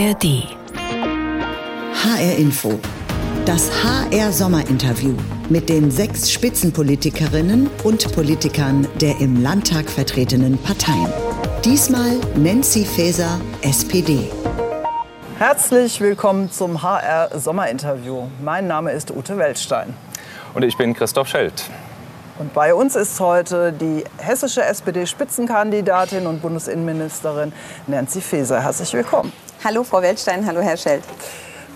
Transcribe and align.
ARD. 0.00 0.46
HR 1.92 2.36
Info. 2.38 2.78
Das 3.44 3.70
HR 3.84 4.32
Sommerinterview 4.32 5.14
mit 5.50 5.68
den 5.68 5.90
sechs 5.90 6.32
Spitzenpolitikerinnen 6.32 7.68
und 7.84 8.10
Politikern 8.14 8.88
der 9.02 9.20
im 9.20 9.42
Landtag 9.42 9.90
vertretenen 9.90 10.56
Parteien. 10.56 11.12
Diesmal 11.66 12.18
Nancy 12.34 12.86
Faeser, 12.86 13.38
SPD. 13.60 14.30
Herzlich 15.36 16.00
willkommen 16.00 16.50
zum 16.50 16.80
HR 16.80 17.38
Sommerinterview. 17.38 18.28
Mein 18.42 18.68
Name 18.68 18.92
ist 18.92 19.10
Ute 19.10 19.36
Weltstein. 19.36 19.92
Und 20.54 20.62
ich 20.62 20.78
bin 20.78 20.94
Christoph 20.94 21.28
Schelt. 21.28 21.64
Und 22.38 22.54
bei 22.54 22.72
uns 22.72 22.96
ist 22.96 23.20
heute 23.20 23.70
die 23.70 24.04
hessische 24.16 24.64
SPD-Spitzenkandidatin 24.64 26.26
und 26.26 26.40
Bundesinnenministerin 26.40 27.52
Nancy 27.86 28.22
Faeser. 28.22 28.62
Herzlich 28.62 28.94
willkommen. 28.94 29.30
Hallo 29.62 29.84
Frau 29.84 30.00
Weltstein, 30.00 30.46
hallo 30.46 30.62
Herr 30.62 30.78
Schelt. 30.78 31.02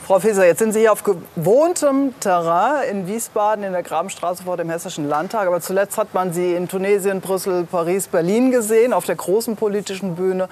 Frau 0.06 0.19
Faeser, 0.19 0.47
jetzt 0.47 0.61
sind 0.61 0.73
Sie 0.73 0.80
hier 0.80 0.92
auf 0.92 1.02
gewohntem 1.02 2.15
Terrain 2.19 2.88
in 2.88 3.06
Wiesbaden 3.06 3.62
in 3.62 3.73
der 3.73 3.83
Grabenstraße 3.83 4.42
vor 4.45 4.56
dem 4.56 4.70
Hessischen 4.70 5.06
Landtag. 5.06 5.47
Aber 5.47 5.61
zuletzt 5.61 5.98
hat 5.98 6.15
man 6.15 6.33
Sie 6.33 6.55
in 6.55 6.66
Tunesien, 6.66 7.20
Brüssel, 7.20 7.65
Paris, 7.65 8.09
Berlin 8.09 8.51
gesehen, 8.51 8.95
auf 8.95 9.05
der 9.05 9.16
großen 9.16 9.56
politischen 9.56 10.15
Bühne. 10.15 10.48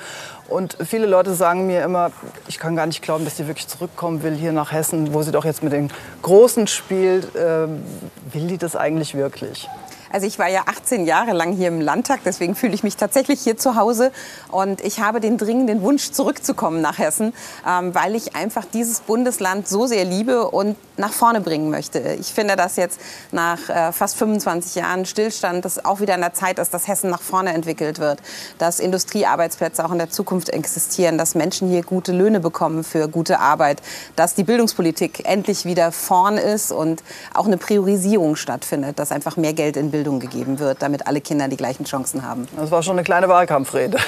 Und 0.46 0.76
viele 0.86 1.06
Leute 1.06 1.32
sagen 1.32 1.66
mir 1.66 1.82
immer, 1.84 2.10
ich 2.48 2.58
kann 2.58 2.76
gar 2.76 2.84
nicht 2.84 3.00
glauben, 3.00 3.24
dass 3.24 3.38
sie 3.38 3.46
wirklich 3.46 3.66
zurückkommen 3.66 4.22
will 4.22 4.34
hier 4.34 4.52
nach 4.52 4.70
Hessen, 4.70 5.14
wo 5.14 5.22
sie 5.22 5.32
doch 5.32 5.46
jetzt 5.46 5.62
mit 5.62 5.72
den 5.72 5.90
Großen 6.20 6.66
spielt. 6.66 7.28
Ähm, 7.34 7.82
will 8.30 8.46
die 8.46 8.58
das 8.58 8.76
eigentlich 8.76 9.14
wirklich? 9.14 9.70
Also 10.12 10.26
ich 10.26 10.38
war 10.38 10.48
ja 10.48 10.64
18 10.66 11.06
Jahre 11.06 11.32
lang 11.32 11.52
hier 11.52 11.68
im 11.68 11.80
Landtag, 11.80 12.20
deswegen 12.26 12.54
fühle 12.54 12.74
ich 12.74 12.82
mich 12.82 12.96
tatsächlich 12.96 13.40
hier 13.40 13.56
zu 13.56 13.76
Hause. 13.76 14.12
Und 14.50 14.82
ich 14.82 15.00
habe 15.00 15.20
den 15.20 15.38
dringenden 15.38 15.80
Wunsch, 15.80 16.10
zurückzukommen 16.12 16.82
nach 16.82 16.98
Hessen, 16.98 17.32
ähm, 17.66 17.94
weil 17.94 18.14
ich 18.14 18.36
einfach 18.36 18.66
dieses 18.66 19.00
Bundesland 19.00 19.66
so 19.66 19.86
sehr 19.86 20.04
liebe 20.04 20.50
und 20.50 20.76
nach 20.98 21.12
vorne 21.12 21.40
bringen 21.40 21.70
möchte. 21.70 21.98
Ich 22.20 22.34
finde, 22.34 22.56
dass 22.56 22.76
jetzt 22.76 23.00
nach 23.30 23.70
äh, 23.70 23.92
fast 23.92 24.16
25 24.18 24.74
Jahren 24.74 25.06
Stillstand 25.06 25.64
das 25.64 25.82
auch 25.82 26.00
wieder 26.00 26.14
an 26.14 26.20
der 26.20 26.34
Zeit 26.34 26.58
ist, 26.58 26.74
dass 26.74 26.86
Hessen 26.88 27.08
nach 27.08 27.22
vorne 27.22 27.54
entwickelt 27.54 27.98
wird, 27.98 28.20
dass 28.58 28.80
Industriearbeitsplätze 28.80 29.82
auch 29.82 29.92
in 29.92 29.98
der 29.98 30.10
Zukunft 30.10 30.50
existieren, 30.50 31.16
dass 31.16 31.34
Menschen 31.34 31.70
hier 31.70 31.82
gute 31.82 32.12
Löhne 32.12 32.40
bekommen 32.40 32.84
für 32.84 33.08
gute 33.08 33.40
Arbeit, 33.40 33.80
dass 34.14 34.34
die 34.34 34.44
Bildungspolitik 34.44 35.26
endlich 35.26 35.64
wieder 35.64 35.90
vorn 35.90 36.36
ist 36.36 36.70
und 36.70 37.02
auch 37.32 37.46
eine 37.46 37.56
Priorisierung 37.56 38.36
stattfindet, 38.36 38.98
dass 38.98 39.10
einfach 39.10 39.38
mehr 39.38 39.54
Geld 39.54 39.78
in 39.78 39.90
Bildung 39.90 40.01
Bildung 40.02 40.18
gegeben 40.18 40.58
wird, 40.58 40.82
damit 40.82 41.06
alle 41.06 41.20
Kinder 41.20 41.46
die 41.46 41.56
gleichen 41.56 41.84
Chancen 41.84 42.24
haben. 42.24 42.48
Das 42.56 42.72
war 42.72 42.82
schon 42.82 42.94
eine 42.94 43.04
kleine 43.04 43.28
Wahlkampfrede. 43.28 43.98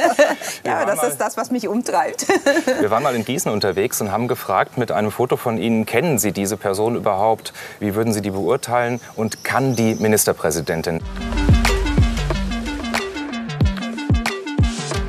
ja, 0.64 0.84
das 0.84 1.02
ist 1.02 1.16
das, 1.16 1.36
was 1.36 1.50
mich 1.50 1.66
umtreibt. 1.66 2.28
Wir 2.80 2.92
waren 2.92 3.02
mal 3.02 3.16
in 3.16 3.24
Gießen 3.24 3.50
unterwegs 3.50 4.00
und 4.00 4.12
haben 4.12 4.28
gefragt 4.28 4.78
mit 4.78 4.92
einem 4.92 5.10
Foto 5.10 5.36
von 5.36 5.58
Ihnen, 5.58 5.84
kennen 5.84 6.20
Sie 6.20 6.30
diese 6.30 6.56
Person 6.56 6.94
überhaupt? 6.94 7.52
Wie 7.80 7.96
würden 7.96 8.12
Sie 8.12 8.22
die 8.22 8.30
beurteilen? 8.30 9.00
Und 9.16 9.42
kann 9.42 9.74
die 9.74 9.96
Ministerpräsidentin? 9.96 11.00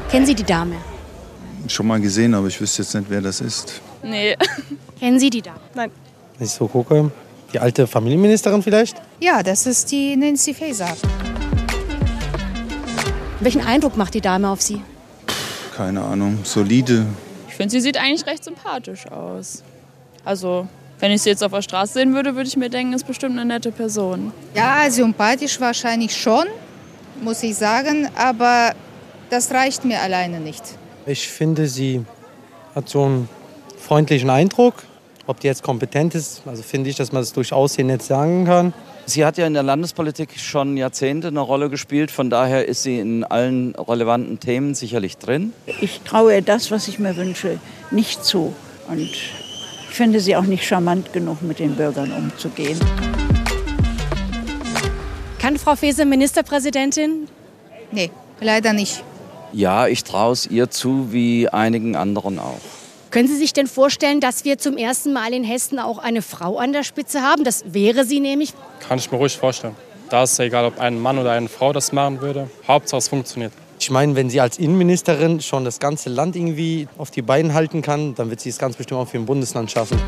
Kennen 0.10 0.26
Sie 0.26 0.34
die 0.34 0.44
Dame? 0.44 0.78
Schon 1.68 1.86
mal 1.86 2.02
gesehen, 2.02 2.34
aber 2.34 2.48
ich 2.48 2.60
wüsste 2.60 2.82
jetzt 2.82 2.96
nicht, 2.96 3.06
wer 3.12 3.22
das 3.22 3.40
ist. 3.40 3.82
Nee. 4.02 4.36
Kennen 5.00 5.20
Sie 5.20 5.30
die 5.30 5.44
Dame? 5.44 5.60
Nein. 5.76 5.92
Wenn 6.40 6.48
ich 6.48 6.54
so 6.54 6.68
gucke, 6.68 7.12
die 7.54 7.60
alte 7.60 7.88
Familienministerin 7.88 8.62
vielleicht? 8.62 9.02
Ja, 9.20 9.44
das 9.44 9.66
ist 9.66 9.92
die 9.92 10.16
Nancy 10.16 10.54
Faeser. 10.54 10.96
Welchen 13.40 13.62
Eindruck 13.62 13.98
macht 13.98 14.14
die 14.14 14.22
Dame 14.22 14.50
auf 14.50 14.62
Sie? 14.62 14.82
Keine 15.76 16.02
Ahnung, 16.02 16.40
solide. 16.44 17.06
Ich 17.48 17.56
finde, 17.56 17.72
sie 17.72 17.82
sieht 17.82 17.98
eigentlich 17.98 18.26
recht 18.26 18.44
sympathisch 18.44 19.06
aus. 19.08 19.64
Also, 20.26 20.68
wenn 21.00 21.12
ich 21.12 21.22
sie 21.22 21.30
jetzt 21.30 21.44
auf 21.44 21.52
der 21.52 21.62
Straße 21.62 21.94
sehen 21.94 22.14
würde, 22.14 22.36
würde 22.36 22.48
ich 22.48 22.58
mir 22.58 22.70
denken, 22.70 22.94
ist 22.94 23.06
bestimmt 23.06 23.34
eine 23.34 23.46
nette 23.46 23.72
Person. 23.72 24.32
Ja, 24.56 24.90
sympathisch 24.90 25.60
wahrscheinlich 25.60 26.16
schon, 26.16 26.46
muss 27.22 27.44
ich 27.44 27.56
sagen, 27.56 28.10
aber 28.16 28.74
das 29.30 29.52
reicht 29.52 29.86
mir 29.86 30.02
alleine 30.02 30.40
nicht. 30.40 30.64
Ich 31.06 31.28
finde, 31.28 31.68
sie 31.68 32.04
hat 32.74 32.90
so 32.90 33.04
einen 33.04 33.30
freundlichen 33.78 34.30
Eindruck. 34.30 34.84
Ob 35.28 35.42
die 35.42 35.48
jetzt 35.48 35.62
kompetent 35.62 36.16
ist, 36.16 36.42
also 36.46 36.64
finde 36.64 36.90
ich, 36.90 36.96
dass 36.96 37.12
man 37.12 37.22
das 37.22 37.34
durchaus 37.34 37.76
hier 37.76 37.84
nicht 37.84 38.02
sagen 38.02 38.46
kann. 38.46 38.74
Sie 39.06 39.26
hat 39.26 39.38
ja 39.38 39.46
in 39.46 39.54
der 39.54 39.64
Landespolitik 39.64 40.40
schon 40.40 40.78
Jahrzehnte 40.78 41.28
eine 41.28 41.42
Rolle 41.42 41.70
gespielt. 41.70 42.12
Von 42.12 42.30
daher 42.30 42.66
ist 42.66 42.84
sie 42.84 42.98
in 42.98 43.26
allen 43.26 43.76
relevanten 43.76 44.40
Themen 44.40 44.74
sicherlich 44.74 45.18
drin. 45.18 45.52
Ich 45.82 46.00
traue 46.02 46.36
ihr 46.36 46.42
das, 46.42 46.72
was 46.72 46.88
ich 46.88 46.98
mir 46.98 47.18
wünsche, 47.18 47.60
nicht 47.92 48.24
zu. 48.24 48.54
Und 48.90 49.00
ich 49.00 49.34
finde 49.90 50.22
sie 50.22 50.38
auch 50.38 50.44
nicht 50.44 50.66
charmant 50.66 51.12
genug, 51.12 51.42
mit 51.42 51.60
den 51.60 51.76
Bürgern 51.76 52.14
umzugehen. 52.14 52.80
Kann 55.40 55.58
Frau 55.58 55.76
Faeser 55.76 56.06
Ministerpräsidentin? 56.06 57.28
Nee, 57.92 58.12
leider 58.40 58.72
nicht. 58.72 59.04
Ja, 59.52 59.88
ich 59.88 60.06
traue 60.06 60.34
es 60.34 60.48
ihr 60.48 60.70
zu, 60.70 61.12
wie 61.12 61.50
einigen 61.50 61.98
anderen 61.98 62.40
auch. 62.40 62.77
Können 63.18 63.30
Sie 63.30 63.36
sich 63.36 63.52
denn 63.52 63.66
vorstellen, 63.66 64.22
dass 64.22 64.46
wir 64.46 64.60
zum 64.60 64.78
ersten 64.78 65.12
Mal 65.12 65.34
in 65.34 65.44
Hessen 65.44 65.80
auch 65.80 65.98
eine 65.98 66.22
Frau 66.22 66.60
an 66.60 66.72
der 66.72 66.84
Spitze 66.84 67.24
haben? 67.24 67.44
Das 67.44 67.64
wäre 67.74 68.06
sie 68.06 68.20
nämlich. 68.20 68.54
Kann 68.88 69.00
ich 69.00 69.12
mir 69.12 69.18
ruhig 69.18 69.36
vorstellen. 69.36 69.76
Da 70.12 70.22
ist 70.22 70.34
es 70.34 70.40
egal, 70.40 70.66
ob 70.66 70.80
ein 70.80 71.02
Mann 71.02 71.18
oder 71.18 71.32
eine 71.32 71.50
Frau 71.50 71.74
das 71.74 71.92
machen 71.92 72.22
würde. 72.22 72.48
Hauptsache 72.68 73.00
es 73.00 73.08
funktioniert. 73.08 73.54
Ich 73.80 73.90
meine, 73.90 74.16
wenn 74.16 74.30
sie 74.30 74.40
als 74.40 74.60
Innenministerin 74.60 75.42
schon 75.42 75.66
das 75.66 75.80
ganze 75.80 76.12
Land 76.12 76.36
irgendwie 76.36 76.88
auf 77.00 77.10
die 77.10 77.24
Beine 77.24 77.56
halten 77.56 77.82
kann, 77.82 78.14
dann 78.14 78.30
wird 78.30 78.40
sie 78.40 78.50
es 78.50 78.60
ganz 78.60 78.76
bestimmt 78.76 79.02
auch 79.02 79.08
für 79.08 79.18
ein 79.18 79.26
Bundesland 79.26 79.72
schaffen. 79.72 80.00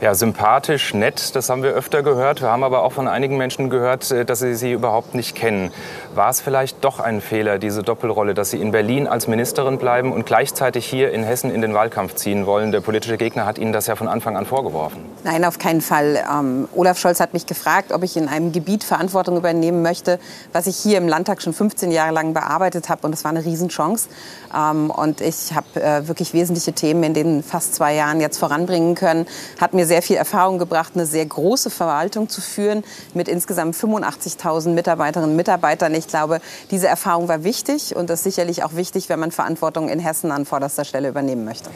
Ja, 0.00 0.14
sympathisch, 0.14 0.92
nett, 0.92 1.34
das 1.36 1.48
haben 1.48 1.62
wir 1.62 1.70
öfter 1.70 2.02
gehört. 2.02 2.42
Wir 2.42 2.48
haben 2.48 2.64
aber 2.64 2.82
auch 2.82 2.92
von 2.92 3.08
einigen 3.08 3.36
Menschen 3.36 3.70
gehört, 3.70 4.10
äh, 4.10 4.24
dass 4.24 4.40
sie 4.40 4.54
sie 4.54 4.72
überhaupt 4.72 5.14
nicht 5.14 5.34
kennen. 5.36 5.70
War 6.14 6.30
es 6.30 6.40
vielleicht 6.40 6.84
doch 6.84 7.00
ein 7.00 7.20
Fehler, 7.20 7.58
diese 7.58 7.82
Doppelrolle, 7.82 8.34
dass 8.34 8.50
Sie 8.50 8.60
in 8.60 8.72
Berlin 8.72 9.06
als 9.06 9.28
Ministerin 9.28 9.78
bleiben 9.78 10.12
und 10.12 10.26
gleichzeitig 10.26 10.86
hier 10.86 11.12
in 11.12 11.24
Hessen 11.24 11.52
in 11.52 11.60
den 11.60 11.74
Wahlkampf 11.74 12.14
ziehen 12.14 12.46
wollen? 12.46 12.72
Der 12.72 12.80
politische 12.80 13.16
Gegner 13.16 13.46
hat 13.46 13.58
Ihnen 13.58 13.72
das 13.72 13.86
ja 13.86 13.96
von 13.96 14.08
Anfang 14.08 14.36
an 14.36 14.46
vorgeworfen. 14.46 15.00
Nein, 15.22 15.44
auf 15.44 15.58
keinen 15.58 15.80
Fall. 15.80 16.22
Ähm, 16.30 16.68
Olaf 16.74 16.98
Scholz 16.98 17.20
hat 17.20 17.32
mich 17.32 17.46
gefragt, 17.46 17.92
ob 17.92 18.02
ich 18.02 18.16
in 18.16 18.28
einem 18.28 18.52
Gebiet 18.52 18.84
Verantwortung 18.84 19.36
übernehmen 19.36 19.82
möchte, 19.82 20.18
was 20.52 20.66
ich 20.66 20.76
hier 20.76 20.98
im 20.98 21.08
Landtag 21.08 21.40
schon 21.40 21.52
15 21.52 21.90
Jahre 21.90 22.12
lang 22.12 22.34
bearbeitet 22.34 22.88
habe. 22.88 23.02
Und 23.06 23.12
das 23.12 23.24
war 23.24 23.30
eine 23.30 23.44
Riesenchance. 23.44 24.08
Ähm, 24.54 24.90
und 24.90 25.20
ich 25.20 25.52
habe 25.54 25.82
äh, 25.82 26.06
wirklich 26.08 26.34
wesentliche 26.34 26.72
Themen 26.72 27.02
in 27.04 27.14
den 27.14 27.42
fast 27.42 27.74
zwei 27.74 27.94
Jahren 27.94 28.20
jetzt 28.20 28.38
voranbringen 28.38 28.94
können. 28.94 29.26
Hat 29.60 29.74
mir 29.74 29.86
sehr 29.86 29.93
sehr 29.94 30.02
viel 30.02 30.16
Erfahrung 30.16 30.58
gebracht, 30.58 30.94
eine 30.96 31.06
sehr 31.06 31.24
große 31.24 31.70
Verwaltung 31.70 32.28
zu 32.28 32.40
führen 32.40 32.82
mit 33.14 33.28
insgesamt 33.28 33.76
85.000 33.76 34.70
Mitarbeiterinnen 34.70 35.30
und 35.30 35.36
Mitarbeitern. 35.36 35.94
Ich 35.94 36.08
glaube, 36.08 36.40
diese 36.72 36.88
Erfahrung 36.88 37.28
war 37.28 37.44
wichtig 37.44 37.94
und 37.94 38.10
ist 38.10 38.24
sicherlich 38.24 38.64
auch 38.64 38.74
wichtig, 38.74 39.08
wenn 39.08 39.20
man 39.20 39.30
Verantwortung 39.30 39.88
in 39.88 40.00
Hessen 40.00 40.32
an 40.32 40.46
vorderster 40.46 40.84
Stelle 40.84 41.08
übernehmen 41.08 41.44
möchte. 41.44 41.70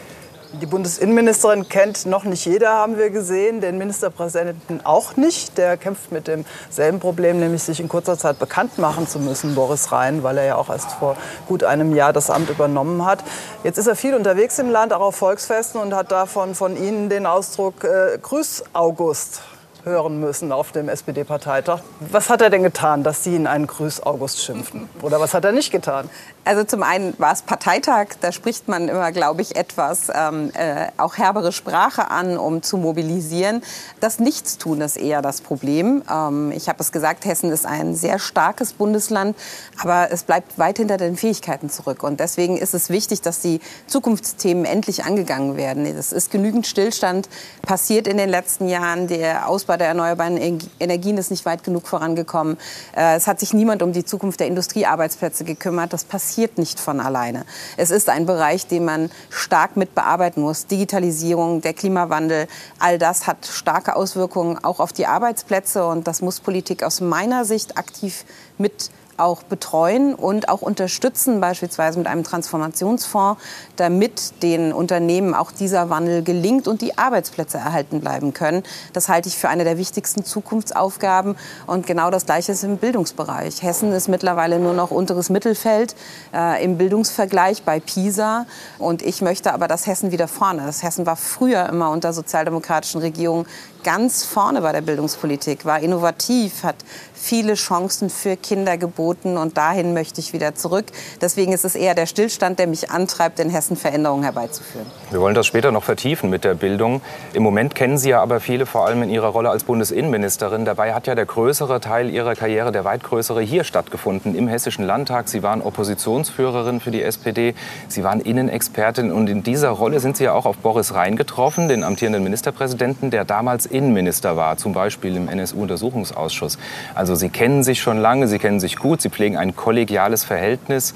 Die 0.53 0.65
Bundesinnenministerin 0.65 1.69
kennt 1.69 2.07
noch 2.07 2.25
nicht 2.25 2.47
jeder, 2.47 2.71
haben 2.71 2.97
wir 2.97 3.11
gesehen, 3.11 3.61
den 3.61 3.77
Ministerpräsidenten 3.77 4.81
auch 4.83 5.15
nicht. 5.17 5.59
Der 5.59 5.77
kämpft 5.77 6.11
mit 6.11 6.27
demselben 6.27 7.01
Problem, 7.01 7.39
nämlich 7.39 7.63
sich 7.63 7.81
in 7.81 7.89
kurzer 7.89 8.17
Zeit 8.17 8.39
bekannt 8.39 8.79
machen 8.79 9.07
zu 9.07 9.19
müssen, 9.19 9.55
Boris 9.55 9.93
Rhein, 9.93 10.23
weil 10.23 10.39
er 10.39 10.45
ja 10.47 10.57
auch 10.57 10.71
erst 10.71 10.93
vor 10.93 11.19
gut 11.47 11.65
einem 11.65 11.95
Jahr 11.95 12.15
das 12.15 12.31
Amt 12.31 12.49
übernommen 12.49 13.05
hat. 13.05 13.23
Jetzt 13.63 13.77
ist 13.77 13.89
er 13.89 13.95
viel 13.95 14.15
unterwegs 14.15 14.59
im 14.59 14.71
Land, 14.71 14.95
auch 14.95 15.03
auf 15.03 15.17
Volksfesten 15.17 15.83
und 15.83 15.95
hat 15.95 16.11
davon 16.11 16.55
von 16.55 16.79
Ihnen 16.79 17.11
den 17.11 17.27
Ausdruck 17.27 17.85
äh, 17.85 18.17
Grüß 18.17 18.65
August 18.73 19.43
hören 19.85 20.21
müssen 20.21 20.53
auf 20.53 20.73
dem 20.73 20.89
SPD-Parteitag. 20.89 21.81
Was 22.01 22.31
hat 22.31 22.41
er 22.41 22.51
denn 22.51 22.63
getan, 22.63 23.03
dass 23.03 23.25
Sie 23.25 23.35
ihn 23.35 23.47
einen 23.47 23.67
Grüß 23.67 24.03
August 24.03 24.43
schimpfen? 24.43 24.89
Oder 25.03 25.21
was 25.21 25.35
hat 25.35 25.45
er 25.45 25.53
nicht 25.53 25.71
getan? 25.71 26.09
Also 26.49 26.65
zum 26.65 26.83
einen 26.83 27.13
war 27.19 27.35
es 27.35 27.43
Parteitag, 27.43 28.07
da 28.23 28.33
spricht 28.33 28.69
man 28.69 28.89
immer, 28.89 29.13
glaube 29.13 29.43
ich, 29.43 29.55
etwas 29.55 30.11
ähm, 30.15 30.51
äh, 30.55 30.87
auch 30.97 31.19
herbere 31.19 31.53
Sprache 31.53 32.11
an, 32.11 32.39
um 32.39 32.63
zu 32.63 32.79
mobilisieren. 32.79 33.63
Das 34.01 34.19
Nichtstun 34.19 34.81
ist 34.81 34.97
eher 34.97 35.21
das 35.21 35.43
Problem. 35.43 36.03
Ähm, 36.11 36.51
ich 36.53 36.71
habe 36.71 36.81
es 36.81 36.91
gesagt, 36.91 37.27
Hessen 37.27 37.53
ist 37.53 37.67
ein 37.67 37.95
sehr 37.95 38.19
starkes 38.19 38.73
Bundesland, 38.73 39.37
aber 39.77 40.11
es 40.11 40.23
bleibt 40.23 40.59
weit 40.59 40.79
hinter 40.79 40.97
den 40.97 41.19
Fähigkeiten 41.19 41.69
zurück. 41.69 42.03
Und 42.03 42.19
deswegen 42.19 42.57
ist 42.57 42.73
es 42.73 42.89
wichtig, 42.89 43.21
dass 43.21 43.41
die 43.41 43.61
Zukunftsthemen 43.87 44.65
endlich 44.65 45.05
angegangen 45.05 45.59
werden. 45.59 45.85
Es 45.85 46.13
ist 46.13 46.31
genügend 46.31 46.67
Stillstand 46.67 47.29
passiert 47.61 48.07
in 48.07 48.17
den 48.17 48.31
letzten 48.31 48.69
Jahren. 48.69 49.07
Der 49.07 49.51
Ausbau 49.51 49.77
der 49.77 49.89
erneuerbaren 49.89 50.39
Energien 50.81 51.19
ist 51.19 51.31
nicht 51.31 51.45
weit 51.45 51.63
genug 51.63 51.87
vorangekommen. 51.87 52.57
Äh, 52.97 53.17
es 53.17 53.27
hat 53.27 53.39
sich 53.39 53.53
niemand 53.53 53.83
um 53.83 53.93
die 53.93 54.07
Zukunft 54.07 54.41
der 54.41 54.47
Industriearbeitsplätze 54.47 55.45
gekümmert. 55.45 55.93
Das 55.93 56.05
passiert 56.05 56.38
passiert 56.39 56.57
nicht 56.57 56.79
von 56.79 57.01
alleine. 57.01 57.45
Es 57.77 57.91
ist 57.91 58.09
ein 58.09 58.25
Bereich, 58.25 58.69
den 58.69 58.85
man 58.85 59.11
stark 59.29 59.77
mit 59.77 59.97
bearbeiten 59.97 60.41
muss. 60.41 60.67
Digitalisierung, 60.67 61.63
der 61.63 61.75
Klimawandel, 61.75 62.47
all 62.79 62.97
das 62.97 63.27
hat 63.27 63.45
starke 63.45 63.97
Auswirkungen 63.97 64.57
auch 64.63 64.79
auf 64.79 64.93
die 64.93 65.07
Arbeitsplätze 65.07 65.85
und 65.85 66.07
das 66.07 66.23
muss 66.23 66.39
Politik 66.39 66.85
aus 66.85 67.01
meiner 67.01 67.45
Sicht 67.45 67.77
aktiv 67.77 68.25
mit 68.57 68.91
auch 69.19 69.43
betreuen 69.43 70.15
und 70.15 70.49
auch 70.49 70.63
unterstützen, 70.63 71.41
beispielsweise 71.41 71.99
mit 71.99 72.07
einem 72.07 72.25
Transformationsfonds, 72.25 73.41
damit 73.77 74.43
den 74.43 74.73
Unternehmen 74.73 75.35
auch 75.35 75.53
dieser 75.53 75.91
Wandel 75.91 76.23
gelingt 76.23 76.69
und 76.69 76.81
die 76.81 76.97
Arbeitsplätze 76.99 77.59
erhalten 77.59 78.01
bleiben 78.01 78.33
können. 78.33 78.63
Das 78.93 79.09
halte 79.09 79.29
ich 79.29 79.39
für 79.39 79.49
eine 79.49 79.65
der 79.65 79.79
wichtigsten 79.79 80.25
Zukunftsaufgaben. 80.25 81.37
Und 81.67 81.87
genau 81.87 82.11
das 82.11 82.27
Gleiche 82.27 82.53
ist 82.53 82.65
im 82.65 82.79
Bildungsbereich. 82.79 83.63
Hessen 83.63 83.93
ist 83.93 84.09
mittlerweile 84.09 84.59
nur 84.59 84.75
noch 84.75 84.91
unteres 84.91 85.31
Mittelfeld 85.31 85.95
äh, 86.35 86.63
im 86.65 86.79
Bildungsvergleich 86.79 87.63
bei 87.63 87.81
PISA. 87.81 88.47
Und 88.79 89.03
ich 89.03 89.23
möchte 89.23 89.53
aber, 89.53 89.69
dass 89.69 89.87
Hessen 89.87 90.13
wieder 90.13 90.29
vorne 90.29 90.69
ist. 90.69 90.83
Hessen 90.83 91.07
war 91.07 91.17
früher 91.17 91.69
immer 91.69 91.91
unter 91.91 92.13
sozialdemokratischen 92.13 93.01
Regierungen 93.01 93.47
ganz 93.85 94.25
vorne 94.25 94.61
bei 94.61 94.73
der 94.73 94.81
Bildungspolitik, 94.81 95.65
war 95.65 95.81
innovativ, 95.81 96.63
hat 96.63 96.77
viele 97.19 97.55
Chancen 97.55 98.11
für 98.11 98.37
Kinder 98.37 98.79
geboten 98.79 99.37
und 99.37 99.57
dahin 99.57 99.93
möchte 99.93 100.21
ich 100.21 100.33
wieder 100.33 100.55
zurück. 100.55 100.87
Deswegen 101.21 101.53
ist 101.53 101.65
es 101.65 101.75
eher 101.75 101.95
der 101.95 102.07
Stillstand, 102.07 102.59
der 102.59 102.67
mich 102.67 102.91
antreibt, 102.91 103.41
in 103.41 103.51
Hessen 103.51 103.77
Veränderungen 103.77 104.23
herbeizuführen. 104.23 104.87
Wir 105.11 105.21
wollen 105.21 105.35
das 105.35 105.47
später 105.47 105.73
noch 105.73 105.85
vertiefen 105.85 106.31
mit 106.31 106.45
der 106.45 106.55
Bildung. 106.55 107.01
Im 107.33 107.43
Moment 107.43 107.75
kennen 107.75 107.99
Sie 107.99 108.11
ja 108.11 108.23
aber 108.23 108.41
viele 108.41 108.67
vor 108.67 108.87
allem 108.87 109.03
in 109.03 109.11
Ihrer 109.11 109.29
Rolle 109.29 109.51
als 109.51 109.65
Bundesinnenministerin. 109.65 110.65
Dabei 110.65 110.95
hat 110.95 111.07
ja 111.07 111.15
der 111.15 111.27
größere 111.27 111.81
Teil 111.81 112.11
Ihrer 112.11 112.35
Karriere, 112.35 112.73
der 112.73 112.85
weit 112.85 113.03
größere, 113.03 113.43
hier 113.43 113.65
stattgefunden, 113.65 114.35
im 114.35 114.49
Hessischen 114.49 114.85
Landtag. 114.85 115.29
Sie 115.29 115.43
waren 115.43 115.61
Oppositionsführerin 115.61 116.81
für 116.81 116.91
die 116.91 117.03
SPD, 117.03 117.55
Sie 117.89 118.05
waren 118.05 118.21
Innenexpertin 118.21 119.13
und 119.13 119.29
in 119.29 119.43
dieser 119.43 119.71
Rolle 119.71 120.01
sind 120.01 120.17
Sie 120.17 120.25
ja 120.25 120.33
auch 120.33 120.47
auf 120.47 120.59
Boris 120.59 120.95
Rhein 120.95 121.17
getroffen, 121.17 121.69
den 121.69 121.83
amtierenden 121.83 122.23
Ministerpräsidenten, 122.23 123.11
der 123.11 123.25
damals 123.25 123.67
Innenminister 123.67 124.37
war, 124.37 124.57
zum 124.57 124.73
Beispiel 124.73 125.17
im 125.17 125.29
NSU-Untersuchungsausschuss. 125.29 126.59
Also 126.95 127.08
Sie 127.15 127.29
kennen 127.29 127.63
sich 127.63 127.81
schon 127.81 127.99
lange, 127.99 128.29
Sie 128.29 128.39
kennen 128.39 128.61
sich 128.61 128.77
gut, 128.77 129.01
Sie 129.01 129.11
pflegen 129.11 129.37
ein 129.37 129.57
kollegiales 129.57 130.25
Verhältnis. 130.25 130.95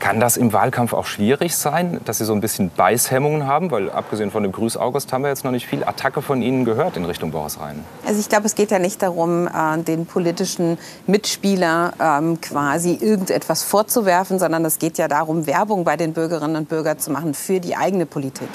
Kann 0.00 0.20
das 0.20 0.36
im 0.36 0.52
Wahlkampf 0.52 0.92
auch 0.92 1.06
schwierig 1.06 1.56
sein, 1.56 1.98
dass 2.04 2.18
Sie 2.18 2.26
so 2.26 2.34
ein 2.34 2.42
bisschen 2.42 2.70
Beißhemmungen 2.70 3.46
haben? 3.46 3.70
Weil 3.70 3.90
abgesehen 3.90 4.30
von 4.30 4.42
dem 4.42 4.52
Grüß 4.52 4.76
August 4.76 5.12
haben 5.14 5.22
wir 5.22 5.30
jetzt 5.30 5.44
noch 5.44 5.50
nicht 5.50 5.66
viel 5.66 5.82
Attacke 5.82 6.20
von 6.20 6.42
Ihnen 6.42 6.66
gehört 6.66 6.98
in 6.98 7.06
Richtung 7.06 7.30
Boris 7.30 7.58
Rhein. 7.58 7.82
Also 8.06 8.20
ich 8.20 8.28
glaube, 8.28 8.44
es 8.44 8.54
geht 8.54 8.70
ja 8.70 8.78
nicht 8.78 9.00
darum, 9.02 9.46
äh, 9.46 9.78
den 9.82 10.04
politischen 10.04 10.76
Mitspieler 11.06 11.94
ähm, 11.98 12.38
quasi 12.40 12.98
irgendetwas 13.00 13.62
vorzuwerfen, 13.62 14.38
sondern 14.38 14.64
es 14.66 14.78
geht 14.78 14.98
ja 14.98 15.08
darum, 15.08 15.46
Werbung 15.46 15.84
bei 15.84 15.96
den 15.96 16.12
Bürgerinnen 16.12 16.56
und 16.56 16.68
Bürgern 16.68 16.98
zu 16.98 17.10
machen 17.10 17.32
für 17.32 17.60
die 17.60 17.74
eigene 17.74 18.04
Politik 18.04 18.48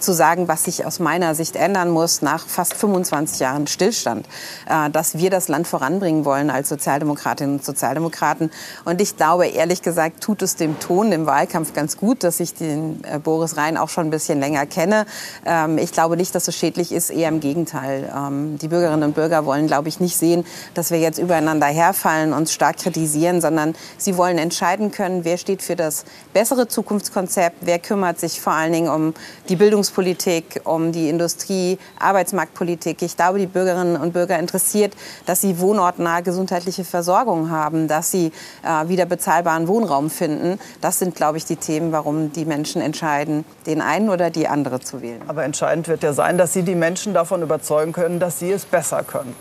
zu 0.00 0.12
sagen, 0.12 0.48
was 0.48 0.64
sich 0.64 0.84
aus 0.84 0.98
meiner 0.98 1.34
Sicht 1.34 1.56
ändern 1.56 1.90
muss 1.90 2.22
nach 2.22 2.46
fast 2.46 2.74
25 2.74 3.40
Jahren 3.40 3.66
Stillstand, 3.66 4.26
äh, 4.68 4.90
dass 4.90 5.18
wir 5.18 5.30
das 5.30 5.48
Land 5.48 5.66
voranbringen 5.66 6.24
wollen 6.24 6.50
als 6.50 6.68
Sozialdemokratinnen 6.68 7.56
und 7.56 7.64
Sozialdemokraten. 7.64 8.50
Und 8.84 9.00
ich 9.00 9.16
glaube, 9.16 9.46
ehrlich 9.46 9.82
gesagt, 9.82 10.22
tut 10.22 10.42
es 10.42 10.56
dem 10.56 10.78
Ton 10.80 11.12
im 11.12 11.26
Wahlkampf 11.26 11.74
ganz 11.74 11.96
gut, 11.96 12.24
dass 12.24 12.40
ich 12.40 12.54
den 12.54 13.02
äh, 13.04 13.18
Boris 13.18 13.56
Rhein 13.56 13.76
auch 13.76 13.88
schon 13.88 14.06
ein 14.06 14.10
bisschen 14.10 14.40
länger 14.40 14.66
kenne. 14.66 15.06
Ähm, 15.44 15.78
ich 15.78 15.92
glaube 15.92 16.16
nicht, 16.16 16.34
dass 16.34 16.48
es 16.48 16.56
schädlich 16.56 16.92
ist, 16.92 17.10
eher 17.10 17.28
im 17.28 17.40
Gegenteil. 17.40 18.12
Ähm, 18.14 18.58
die 18.58 18.68
Bürgerinnen 18.68 19.02
und 19.02 19.14
Bürger 19.14 19.44
wollen, 19.44 19.66
glaube 19.66 19.88
ich, 19.88 20.00
nicht 20.00 20.16
sehen, 20.16 20.44
dass 20.74 20.90
wir 20.90 20.98
jetzt 20.98 21.18
übereinander 21.18 21.66
herfallen, 21.66 22.32
uns 22.32 22.52
stark 22.52 22.78
kritisieren, 22.78 23.40
sondern 23.40 23.74
sie 23.98 24.16
wollen 24.16 24.38
entscheiden 24.38 24.90
können, 24.90 25.24
wer 25.24 25.38
steht 25.38 25.62
für 25.62 25.76
das 25.76 26.04
bessere 26.32 26.68
Zukunftskonzept, 26.68 27.58
wer 27.60 27.78
kümmert 27.78 28.18
sich 28.18 28.40
vor 28.40 28.52
allen 28.52 28.72
Dingen 28.72 28.88
um 28.88 29.14
die 29.48 29.56
Bildungs 29.56 29.89
Bildungspolitik, 29.90 30.60
um 30.64 30.92
die 30.92 31.08
Industrie, 31.08 31.78
Arbeitsmarktpolitik. 31.98 33.02
Ich 33.02 33.16
glaube, 33.16 33.38
die 33.38 33.46
Bürgerinnen 33.46 33.96
und 33.96 34.12
Bürger 34.12 34.38
interessiert, 34.38 34.94
dass 35.26 35.40
sie 35.40 35.58
wohnortnahe 35.58 36.22
gesundheitliche 36.22 36.84
Versorgung 36.84 37.50
haben, 37.50 37.88
dass 37.88 38.10
sie 38.10 38.32
äh, 38.62 38.88
wieder 38.88 39.06
bezahlbaren 39.06 39.68
Wohnraum 39.68 40.10
finden. 40.10 40.58
Das 40.80 40.98
sind, 40.98 41.14
glaube 41.14 41.38
ich, 41.38 41.44
die 41.44 41.56
Themen, 41.56 41.92
warum 41.92 42.32
die 42.32 42.44
Menschen 42.44 42.80
entscheiden, 42.80 43.44
den 43.66 43.80
einen 43.80 44.08
oder 44.08 44.30
die 44.30 44.48
andere 44.48 44.80
zu 44.80 45.02
wählen. 45.02 45.20
Aber 45.26 45.44
entscheidend 45.44 45.88
wird 45.88 46.02
ja 46.02 46.12
sein, 46.12 46.38
dass 46.38 46.52
Sie 46.52 46.62
die 46.62 46.74
Menschen 46.74 47.14
davon 47.14 47.42
überzeugen 47.42 47.92
können, 47.92 48.20
dass 48.20 48.38
sie 48.38 48.50
es 48.50 48.64
besser 48.64 49.02
können. 49.02 49.34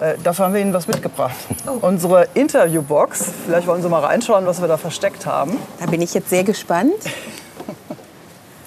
Äh, 0.00 0.14
dafür 0.22 0.46
haben 0.46 0.54
wir 0.54 0.60
Ihnen 0.60 0.72
was 0.72 0.88
mitgebracht. 0.88 1.36
Oh. 1.66 1.86
Unsere 1.86 2.28
Interviewbox. 2.34 3.24
Vielleicht 3.46 3.66
wollen 3.66 3.82
Sie 3.82 3.88
mal 3.88 4.00
reinschauen, 4.00 4.46
was 4.46 4.60
wir 4.60 4.68
da 4.68 4.76
versteckt 4.76 5.26
haben. 5.26 5.56
Da 5.78 5.86
bin 5.86 6.00
ich 6.00 6.14
jetzt 6.14 6.30
sehr 6.30 6.44
gespannt. 6.44 6.94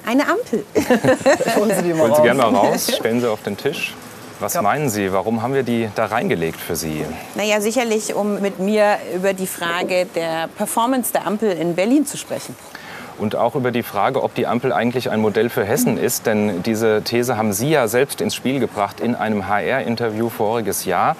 Eine 0.05 0.23
Ampel. 0.27 0.65
Holen 1.55 1.71
Sie 1.75 1.83
die 1.83 1.93
mal 1.93 2.03
Holen 2.03 2.15
Sie 2.15 2.21
gerne 2.21 2.41
mal 2.41 2.49
raus, 2.49 2.91
stellen 2.97 3.21
Sie 3.21 3.29
auf 3.29 3.41
den 3.43 3.57
Tisch. 3.57 3.93
Was 4.39 4.59
meinen 4.61 4.89
Sie, 4.89 5.13
warum 5.13 5.41
haben 5.41 5.53
wir 5.53 5.63
die 5.63 5.89
da 5.95 6.07
reingelegt 6.07 6.59
für 6.59 6.75
Sie? 6.75 7.05
Naja, 7.35 7.61
sicherlich, 7.61 8.13
um 8.13 8.41
mit 8.41 8.59
mir 8.59 8.97
über 9.15 9.33
die 9.33 9.47
Frage 9.47 10.05
der 10.15 10.49
Performance 10.57 11.13
der 11.13 11.25
Ampel 11.25 11.51
in 11.51 11.75
Berlin 11.75 12.05
zu 12.05 12.17
sprechen. 12.17 12.55
Und 13.19 13.35
auch 13.35 13.55
über 13.55 13.71
die 13.71 13.83
Frage, 13.83 14.21
ob 14.21 14.33
die 14.35 14.47
Ampel 14.47 14.73
eigentlich 14.73 15.09
ein 15.11 15.21
Modell 15.21 15.49
für 15.49 15.63
Hessen 15.63 15.97
ist. 15.97 16.25
Denn 16.25 16.63
diese 16.63 17.03
These 17.03 17.37
haben 17.37 17.53
Sie 17.53 17.69
ja 17.69 17.87
selbst 17.87 18.19
ins 18.19 18.35
Spiel 18.35 18.59
gebracht 18.59 18.99
in 18.99 19.15
einem 19.15 19.47
HR-Interview 19.47 20.29
voriges 20.29 20.83
Jahr. 20.85 21.15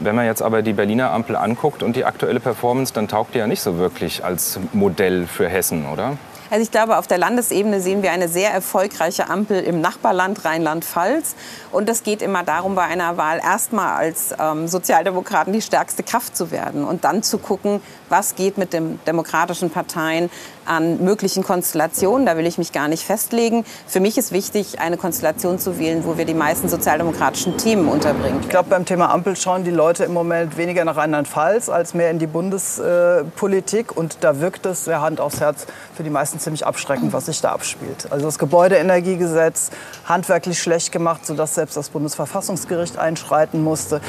Wenn 0.00 0.16
man 0.16 0.26
jetzt 0.26 0.42
aber 0.42 0.62
die 0.62 0.72
Berliner 0.72 1.12
Ampel 1.12 1.36
anguckt 1.36 1.82
und 1.82 1.94
die 1.96 2.04
aktuelle 2.04 2.40
Performance, 2.40 2.92
dann 2.92 3.08
taugt 3.08 3.34
die 3.34 3.38
ja 3.38 3.46
nicht 3.46 3.60
so 3.60 3.78
wirklich 3.78 4.24
als 4.24 4.58
Modell 4.72 5.26
für 5.26 5.48
Hessen, 5.48 5.86
oder? 5.86 6.16
Also 6.54 6.62
ich 6.62 6.70
glaube, 6.70 6.98
auf 6.98 7.08
der 7.08 7.18
Landesebene 7.18 7.80
sehen 7.80 8.04
wir 8.04 8.12
eine 8.12 8.28
sehr 8.28 8.52
erfolgreiche 8.52 9.28
Ampel 9.28 9.60
im 9.64 9.80
Nachbarland 9.80 10.44
Rheinland-Pfalz. 10.44 11.34
Und 11.72 11.88
es 11.88 12.04
geht 12.04 12.22
immer 12.22 12.44
darum, 12.44 12.76
bei 12.76 12.84
einer 12.84 13.16
Wahl 13.16 13.40
erstmal 13.42 13.96
als 13.96 14.32
ähm, 14.38 14.68
Sozialdemokraten 14.68 15.52
die 15.52 15.62
stärkste 15.62 16.04
Kraft 16.04 16.36
zu 16.36 16.52
werden 16.52 16.84
und 16.84 17.02
dann 17.02 17.24
zu 17.24 17.38
gucken, 17.38 17.80
was 18.08 18.34
geht 18.34 18.58
mit 18.58 18.72
den 18.72 18.98
demokratischen 19.06 19.70
Parteien 19.70 20.30
an 20.66 21.02
möglichen 21.04 21.42
Konstellationen. 21.42 22.26
Da 22.26 22.36
will 22.36 22.46
ich 22.46 22.58
mich 22.58 22.72
gar 22.72 22.88
nicht 22.88 23.04
festlegen. 23.04 23.64
Für 23.86 24.00
mich 24.00 24.18
ist 24.18 24.32
wichtig, 24.32 24.80
eine 24.80 24.96
Konstellation 24.96 25.58
zu 25.58 25.78
wählen, 25.78 26.04
wo 26.04 26.16
wir 26.16 26.24
die 26.24 26.34
meisten 26.34 26.68
sozialdemokratischen 26.68 27.56
Themen 27.56 27.88
unterbringen. 27.88 28.40
Ich 28.42 28.48
glaube, 28.48 28.70
beim 28.70 28.84
Thema 28.84 29.12
Ampel 29.12 29.36
schauen 29.36 29.64
die 29.64 29.70
Leute 29.70 30.04
im 30.04 30.12
Moment 30.12 30.56
weniger 30.56 30.84
nach 30.84 30.96
Rheinland-Pfalz 30.96 31.68
als 31.68 31.94
mehr 31.94 32.10
in 32.10 32.18
die 32.18 32.26
Bundespolitik. 32.26 33.96
Und 33.96 34.18
da 34.22 34.40
wirkt 34.40 34.66
es 34.66 34.84
sehr 34.84 35.00
Hand 35.00 35.20
aufs 35.20 35.40
Herz 35.40 35.66
für 35.94 36.02
die 36.02 36.10
meisten 36.10 36.38
ziemlich 36.38 36.66
abschreckend, 36.66 37.12
was 37.12 37.26
sich 37.26 37.40
da 37.40 37.52
abspielt. 37.52 38.08
Also 38.10 38.26
das 38.26 38.38
Gebäudeenergiegesetz 38.38 39.70
handwerklich 40.06 40.60
schlecht 40.60 40.92
gemacht, 40.92 41.26
sodass 41.26 41.54
selbst 41.54 41.76
das 41.76 41.90
Bundesverfassungsgericht 41.90 42.98
einschreiten 42.98 43.62
musste. 43.62 44.00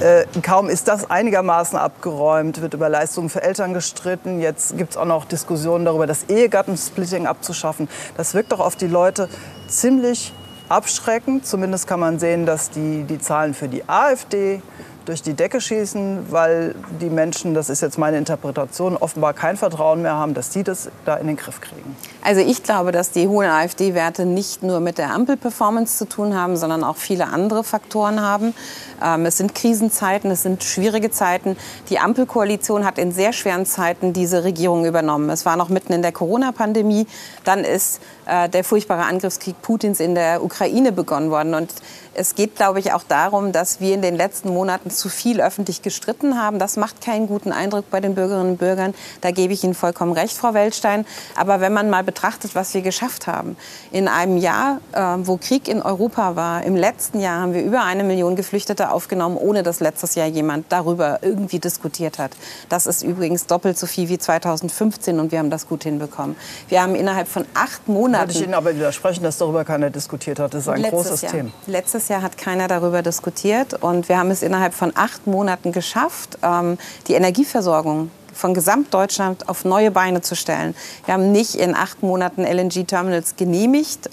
Äh, 0.00 0.24
kaum 0.42 0.68
ist 0.68 0.88
das 0.88 1.10
einigermaßen 1.10 1.78
abgeräumt, 1.78 2.60
wird 2.60 2.74
über 2.74 2.88
Leistungen 2.88 3.28
für 3.28 3.42
Eltern 3.52 3.74
gestritten. 3.74 4.40
Jetzt 4.40 4.78
gibt 4.78 4.92
es 4.92 4.96
auch 4.96 5.04
noch 5.04 5.26
Diskussionen 5.26 5.84
darüber, 5.84 6.06
das 6.06 6.24
Ehegattensplitting 6.24 7.26
abzuschaffen. 7.26 7.86
Das 8.16 8.32
wirkt 8.32 8.50
doch 8.50 8.60
auf 8.60 8.76
die 8.76 8.86
Leute 8.86 9.28
ziemlich 9.68 10.32
abschreckend. 10.70 11.46
Zumindest 11.46 11.86
kann 11.86 12.00
man 12.00 12.18
sehen, 12.18 12.46
dass 12.46 12.70
die, 12.70 13.04
die 13.04 13.18
Zahlen 13.18 13.52
für 13.52 13.68
die 13.68 13.86
AfD 13.86 14.62
durch 15.04 15.20
die 15.20 15.34
Decke 15.34 15.60
schießen, 15.60 16.30
weil 16.30 16.74
die 17.00 17.10
Menschen, 17.10 17.54
das 17.54 17.68
ist 17.68 17.82
jetzt 17.82 17.98
meine 17.98 18.18
Interpretation, 18.18 18.96
offenbar 18.96 19.34
kein 19.34 19.56
Vertrauen 19.56 20.00
mehr 20.00 20.14
haben, 20.14 20.32
dass 20.32 20.50
die 20.50 20.62
das 20.62 20.90
da 21.04 21.16
in 21.16 21.26
den 21.26 21.36
Griff 21.36 21.60
kriegen. 21.60 21.96
Also 22.22 22.40
ich 22.40 22.62
glaube, 22.62 22.92
dass 22.92 23.10
die 23.10 23.28
hohen 23.28 23.48
AfD-Werte 23.48 24.24
nicht 24.24 24.62
nur 24.62 24.80
mit 24.80 24.98
der 24.98 25.12
Ampel-Performance 25.12 25.98
zu 25.98 26.08
tun 26.08 26.34
haben, 26.34 26.56
sondern 26.56 26.84
auch 26.84 26.96
viele 26.96 27.26
andere 27.26 27.64
Faktoren 27.64 28.20
haben. 28.20 28.54
Ähm, 29.02 29.26
es 29.26 29.36
sind 29.36 29.54
Krisenzeiten, 29.54 30.30
es 30.30 30.42
sind 30.42 30.62
schwierige 30.62 31.10
Zeiten. 31.10 31.56
Die 31.88 31.98
Ampelkoalition 31.98 32.84
hat 32.84 32.98
in 32.98 33.12
sehr 33.12 33.32
schweren 33.32 33.66
Zeiten 33.66 34.12
diese 34.12 34.44
Regierung 34.44 34.84
übernommen. 34.84 35.30
Es 35.30 35.44
war 35.44 35.56
noch 35.56 35.68
mitten 35.68 35.92
in 35.92 36.02
der 36.02 36.12
Corona-Pandemie. 36.12 37.06
Dann 37.44 37.64
ist 37.64 38.00
äh, 38.26 38.48
der 38.48 38.64
furchtbare 38.64 39.04
Angriffskrieg 39.04 39.60
Putins 39.62 40.00
in 40.00 40.14
der 40.14 40.44
Ukraine 40.44 40.92
begonnen 40.92 41.30
worden. 41.30 41.54
Und 41.54 41.72
es 42.14 42.34
geht, 42.34 42.56
glaube 42.56 42.78
ich, 42.78 42.92
auch 42.92 43.02
darum, 43.02 43.52
dass 43.52 43.80
wir 43.80 43.94
in 43.94 44.02
den 44.02 44.16
letzten 44.16 44.50
Monaten 44.50 44.90
zu 44.90 45.08
viel 45.08 45.40
öffentlich 45.40 45.82
gestritten 45.82 46.38
haben. 46.40 46.58
Das 46.58 46.76
macht 46.76 47.00
keinen 47.00 47.26
guten 47.26 47.52
Eindruck 47.52 47.90
bei 47.90 48.00
den 48.00 48.14
Bürgerinnen 48.14 48.52
und 48.52 48.56
Bürgern. 48.58 48.94
Da 49.22 49.30
gebe 49.30 49.52
ich 49.52 49.64
Ihnen 49.64 49.74
vollkommen 49.74 50.12
recht, 50.12 50.36
Frau 50.36 50.54
Weltstein. 50.54 51.06
Aber 51.36 51.60
wenn 51.60 51.72
man 51.72 51.90
mal 51.90 52.04
betrachtet, 52.04 52.54
was 52.54 52.74
wir 52.74 52.82
geschafft 52.82 53.26
haben, 53.26 53.56
in 53.90 54.08
einem 54.08 54.36
Jahr, 54.36 54.80
äh, 54.92 55.00
wo 55.26 55.36
Krieg 55.36 55.68
in 55.68 55.80
Europa 55.82 56.36
war, 56.36 56.62
im 56.64 56.76
letzten 56.76 57.20
Jahr 57.20 57.40
haben 57.40 57.54
wir 57.54 57.62
über 57.62 57.82
eine 57.82 58.04
Million 58.04 58.36
Geflüchtete 58.36 58.91
aufgenommen, 58.92 59.36
ohne 59.36 59.62
dass 59.62 59.80
letztes 59.80 60.14
Jahr 60.14 60.26
jemand 60.26 60.66
darüber 60.70 61.18
irgendwie 61.22 61.58
diskutiert 61.58 62.18
hat. 62.18 62.32
Das 62.68 62.86
ist 62.86 63.02
übrigens 63.02 63.46
doppelt 63.46 63.78
so 63.78 63.86
viel 63.86 64.08
wie 64.08 64.18
2015 64.18 65.18
und 65.18 65.32
wir 65.32 65.38
haben 65.38 65.50
das 65.50 65.68
gut 65.68 65.84
hinbekommen. 65.84 66.36
Wir 66.68 66.82
haben 66.82 66.94
innerhalb 66.94 67.28
von 67.28 67.44
acht 67.54 67.88
Monaten... 67.88 68.28
Würde 68.28 68.38
ich 68.38 68.44
Ihnen 68.44 68.54
aber 68.54 68.74
widersprechen, 68.74 69.22
dass 69.22 69.38
darüber 69.38 69.64
keiner 69.64 69.90
diskutiert 69.90 70.38
hat. 70.38 70.54
Das 70.54 70.62
ist 70.62 70.68
ein 70.68 70.82
großes 70.82 71.22
Jahr. 71.22 71.32
Thema. 71.32 71.50
Letztes 71.66 72.08
Jahr 72.08 72.22
hat 72.22 72.38
keiner 72.38 72.68
darüber 72.68 73.02
diskutiert 73.02 73.74
und 73.74 74.08
wir 74.08 74.18
haben 74.18 74.30
es 74.30 74.42
innerhalb 74.42 74.74
von 74.74 74.92
acht 74.94 75.26
Monaten 75.26 75.72
geschafft, 75.72 76.38
ähm, 76.42 76.78
die 77.08 77.14
Energieversorgung 77.14 78.10
von 78.32 78.54
Gesamtdeutschland 78.54 79.48
auf 79.48 79.64
neue 79.64 79.90
Beine 79.90 80.20
zu 80.22 80.34
stellen. 80.34 80.74
Wir 81.04 81.14
haben 81.14 81.32
nicht 81.32 81.54
in 81.54 81.74
acht 81.74 82.02
Monaten 82.02 82.44
LNG-Terminals 82.44 83.36
genehmigt. 83.36 84.10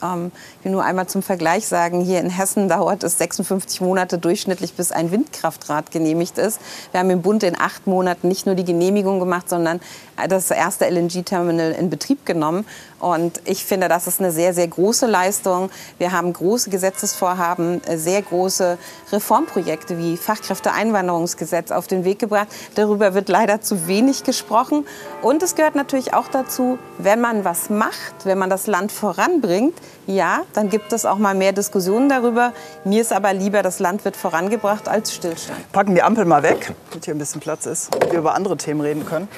Will 0.70 0.74
nur 0.74 0.84
einmal 0.84 1.08
zum 1.08 1.24
Vergleich 1.24 1.68
sagen, 1.68 2.00
hier 2.00 2.20
in 2.20 2.30
Hessen 2.30 2.70
dauert 2.70 3.04
es 3.04 3.18
56 3.18 3.82
Monate 3.82 4.20
durchschnittlich, 4.20 4.76
bis 4.76 4.92
ein 4.92 5.10
Windkraftrad 5.10 5.90
genehmigt 5.90 6.38
ist. 6.38 6.62
Wir 6.92 7.00
haben 7.00 7.10
im 7.10 7.24
Bund 7.24 7.42
in 7.42 7.60
acht 7.60 7.88
Monaten 7.88 8.28
nicht 8.28 8.46
nur 8.46 8.54
die 8.54 8.66
Genehmigung 8.66 9.20
gemacht, 9.20 9.50
sondern 9.50 9.80
das 10.28 10.52
erste 10.52 10.86
LNG-Terminal 10.86 11.72
in 11.72 11.90
Betrieb 11.90 12.24
genommen. 12.24 12.68
Und 13.00 13.42
ich 13.46 13.66
finde, 13.66 13.88
das 13.88 14.06
ist 14.06 14.20
eine 14.20 14.32
sehr, 14.32 14.54
sehr 14.54 14.68
große 14.68 15.08
Leistung. 15.08 15.72
Wir 15.98 16.12
haben 16.12 16.34
große 16.34 16.70
Gesetzesvorhaben, 16.70 17.82
sehr 17.96 18.22
große 18.22 18.78
Reformprojekte 19.12 19.98
wie 19.98 20.18
Fachkräfteeinwanderungsgesetz 20.18 21.72
auf 21.72 21.88
den 21.88 22.04
Weg 22.04 22.20
gebracht. 22.20 22.50
Darüber 22.76 23.16
wird 23.16 23.30
leider 23.30 23.62
zu 23.62 23.88
wenig 23.88 24.24
gesprochen. 24.24 24.86
Und 25.24 25.42
es 25.42 25.56
gehört 25.56 25.76
natürlich 25.76 26.14
auch 26.14 26.28
dazu, 26.28 26.78
wenn 27.00 27.22
man 27.22 27.44
was 27.44 27.72
macht, 27.72 28.26
wenn 28.26 28.38
man 28.38 28.52
das 28.52 28.68
Land 28.68 28.92
voranbringt, 28.92 29.74
ja, 30.06 30.42
dann 30.60 30.70
gibt 30.70 30.92
es 30.92 31.06
auch 31.06 31.18
mal 31.18 31.36
mehr 31.36 31.54
Diskussionen 31.54 32.10
darüber. 32.10 32.52
Mir 32.84 33.00
ist 33.00 33.14
aber 33.14 33.32
lieber, 33.32 33.64
das 33.64 33.80
Land 33.80 34.04
wird 34.04 34.18
vorangebracht 34.18 34.90
als 34.90 35.14
Stillstand. 35.14 35.72
Packen 35.72 35.96
die 35.96 36.04
Ampel 36.04 36.26
mal 36.26 36.44
weg, 36.44 36.74
damit 36.90 37.06
hier 37.06 37.16
ein 37.16 37.18
bisschen 37.18 37.40
Platz 37.40 37.66
ist 37.66 37.96
und 37.96 38.12
wir 38.12 38.20
über 38.20 38.36
andere 38.36 38.58
Themen 38.58 38.82
reden 38.82 39.06
können. 39.06 39.30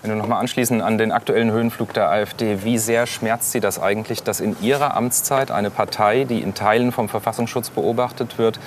Wenn 0.00 0.12
wir 0.12 0.16
noch 0.16 0.26
mal 0.26 0.38
anschließen 0.38 0.80
an 0.80 0.96
den 0.96 1.12
aktuellen 1.12 1.50
Höhenflug 1.50 1.92
der 1.92 2.08
AfD, 2.08 2.64
wie 2.64 2.78
sehr 2.78 3.06
schmerzt 3.06 3.52
Sie 3.52 3.60
das 3.60 3.78
eigentlich, 3.78 4.22
dass 4.22 4.40
in 4.40 4.56
Ihrer 4.62 4.96
Amtszeit 4.96 5.50
eine 5.50 5.68
Partei, 5.68 6.24
die 6.24 6.40
in 6.40 6.54
Teilen 6.54 6.90
vom 6.90 7.10
Verfassungsschutz 7.10 7.68
beobachtet 7.68 8.38
wird, 8.38 8.60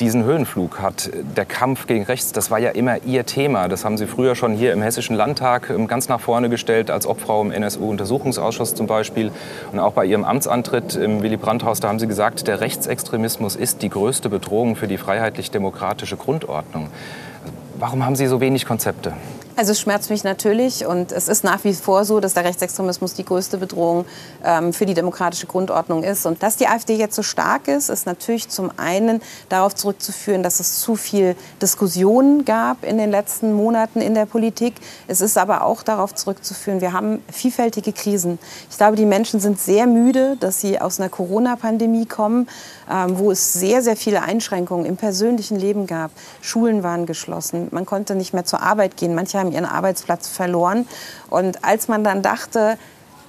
diesen 0.00 0.24
Höhenflug 0.24 0.80
hat. 0.80 1.10
Der 1.36 1.44
Kampf 1.44 1.86
gegen 1.86 2.04
rechts, 2.04 2.32
das 2.32 2.50
war 2.50 2.58
ja 2.58 2.70
immer 2.70 3.04
Ihr 3.04 3.26
Thema. 3.26 3.68
Das 3.68 3.84
haben 3.84 3.96
Sie 3.96 4.06
früher 4.06 4.34
schon 4.34 4.54
hier 4.54 4.72
im 4.72 4.82
Hessischen 4.82 5.16
Landtag 5.16 5.70
ähm, 5.70 5.86
ganz 5.86 6.08
nach 6.08 6.20
vorne 6.20 6.48
gestellt, 6.48 6.90
als 6.90 7.06
Obfrau 7.06 7.42
im 7.42 7.50
NSU-Untersuchungsausschuss 7.50 8.74
zum 8.74 8.86
Beispiel. 8.86 9.30
Und 9.72 9.78
auch 9.78 9.92
bei 9.92 10.04
Ihrem 10.04 10.24
Amtsantritt 10.24 10.96
im 10.96 11.22
Willy 11.22 11.36
Brandt-Haus, 11.36 11.80
da 11.80 11.88
haben 11.88 11.98
Sie 11.98 12.06
gesagt, 12.06 12.48
der 12.48 12.60
Rechtsextremismus 12.60 13.56
ist 13.56 13.82
die 13.82 13.90
größte 13.90 14.28
Bedrohung 14.28 14.76
für 14.76 14.88
die 14.88 14.98
freiheitlich-demokratische 14.98 16.16
Grundordnung. 16.16 16.88
Warum 17.78 18.04
haben 18.04 18.16
Sie 18.16 18.26
so 18.26 18.40
wenig 18.40 18.64
Konzepte? 18.64 19.12
Also 19.58 19.72
es 19.72 19.80
schmerzt 19.80 20.10
mich 20.10 20.22
natürlich 20.22 20.84
und 20.84 21.12
es 21.12 21.28
ist 21.28 21.42
nach 21.42 21.64
wie 21.64 21.72
vor 21.72 22.04
so, 22.04 22.20
dass 22.20 22.34
der 22.34 22.44
Rechtsextremismus 22.44 23.14
die 23.14 23.24
größte 23.24 23.56
Bedrohung 23.56 24.04
ähm, 24.44 24.74
für 24.74 24.84
die 24.84 24.92
demokratische 24.92 25.46
Grundordnung 25.46 26.02
ist. 26.02 26.26
Und 26.26 26.42
dass 26.42 26.56
die 26.56 26.68
AfD 26.68 26.94
jetzt 26.96 27.16
so 27.16 27.22
stark 27.22 27.66
ist, 27.66 27.88
ist 27.88 28.04
natürlich 28.04 28.50
zum 28.50 28.70
einen 28.76 29.22
darauf 29.48 29.74
zurückzuführen, 29.74 30.42
dass 30.42 30.60
es 30.60 30.80
zu 30.80 30.94
viel 30.94 31.36
Diskussionen 31.62 32.44
gab 32.44 32.84
in 32.84 32.98
den 32.98 33.10
letzten 33.10 33.54
Monaten 33.54 34.02
in 34.02 34.12
der 34.12 34.26
Politik. 34.26 34.74
Es 35.08 35.22
ist 35.22 35.38
aber 35.38 35.64
auch 35.64 35.82
darauf 35.82 36.14
zurückzuführen, 36.14 36.82
wir 36.82 36.92
haben 36.92 37.24
vielfältige 37.32 37.94
Krisen. 37.94 38.38
Ich 38.70 38.76
glaube, 38.76 38.96
die 38.96 39.06
Menschen 39.06 39.40
sind 39.40 39.58
sehr 39.58 39.86
müde, 39.86 40.36
dass 40.38 40.60
sie 40.60 40.78
aus 40.82 41.00
einer 41.00 41.08
Corona-Pandemie 41.08 42.04
kommen, 42.04 42.46
ähm, 42.90 43.18
wo 43.18 43.30
es 43.30 43.54
sehr, 43.54 43.80
sehr 43.80 43.96
viele 43.96 44.20
Einschränkungen 44.20 44.84
im 44.84 44.98
persönlichen 44.98 45.58
Leben 45.58 45.86
gab. 45.86 46.10
Schulen 46.42 46.82
waren 46.82 47.06
geschlossen, 47.06 47.68
man 47.70 47.86
konnte 47.86 48.14
nicht 48.14 48.34
mehr 48.34 48.44
zur 48.44 48.60
Arbeit 48.60 48.98
gehen, 48.98 49.14
manche 49.14 49.38
haben 49.38 49.45
ihren 49.52 49.64
Arbeitsplatz 49.64 50.28
verloren. 50.28 50.86
Und 51.30 51.64
als 51.64 51.88
man 51.88 52.04
dann 52.04 52.22
dachte, 52.22 52.78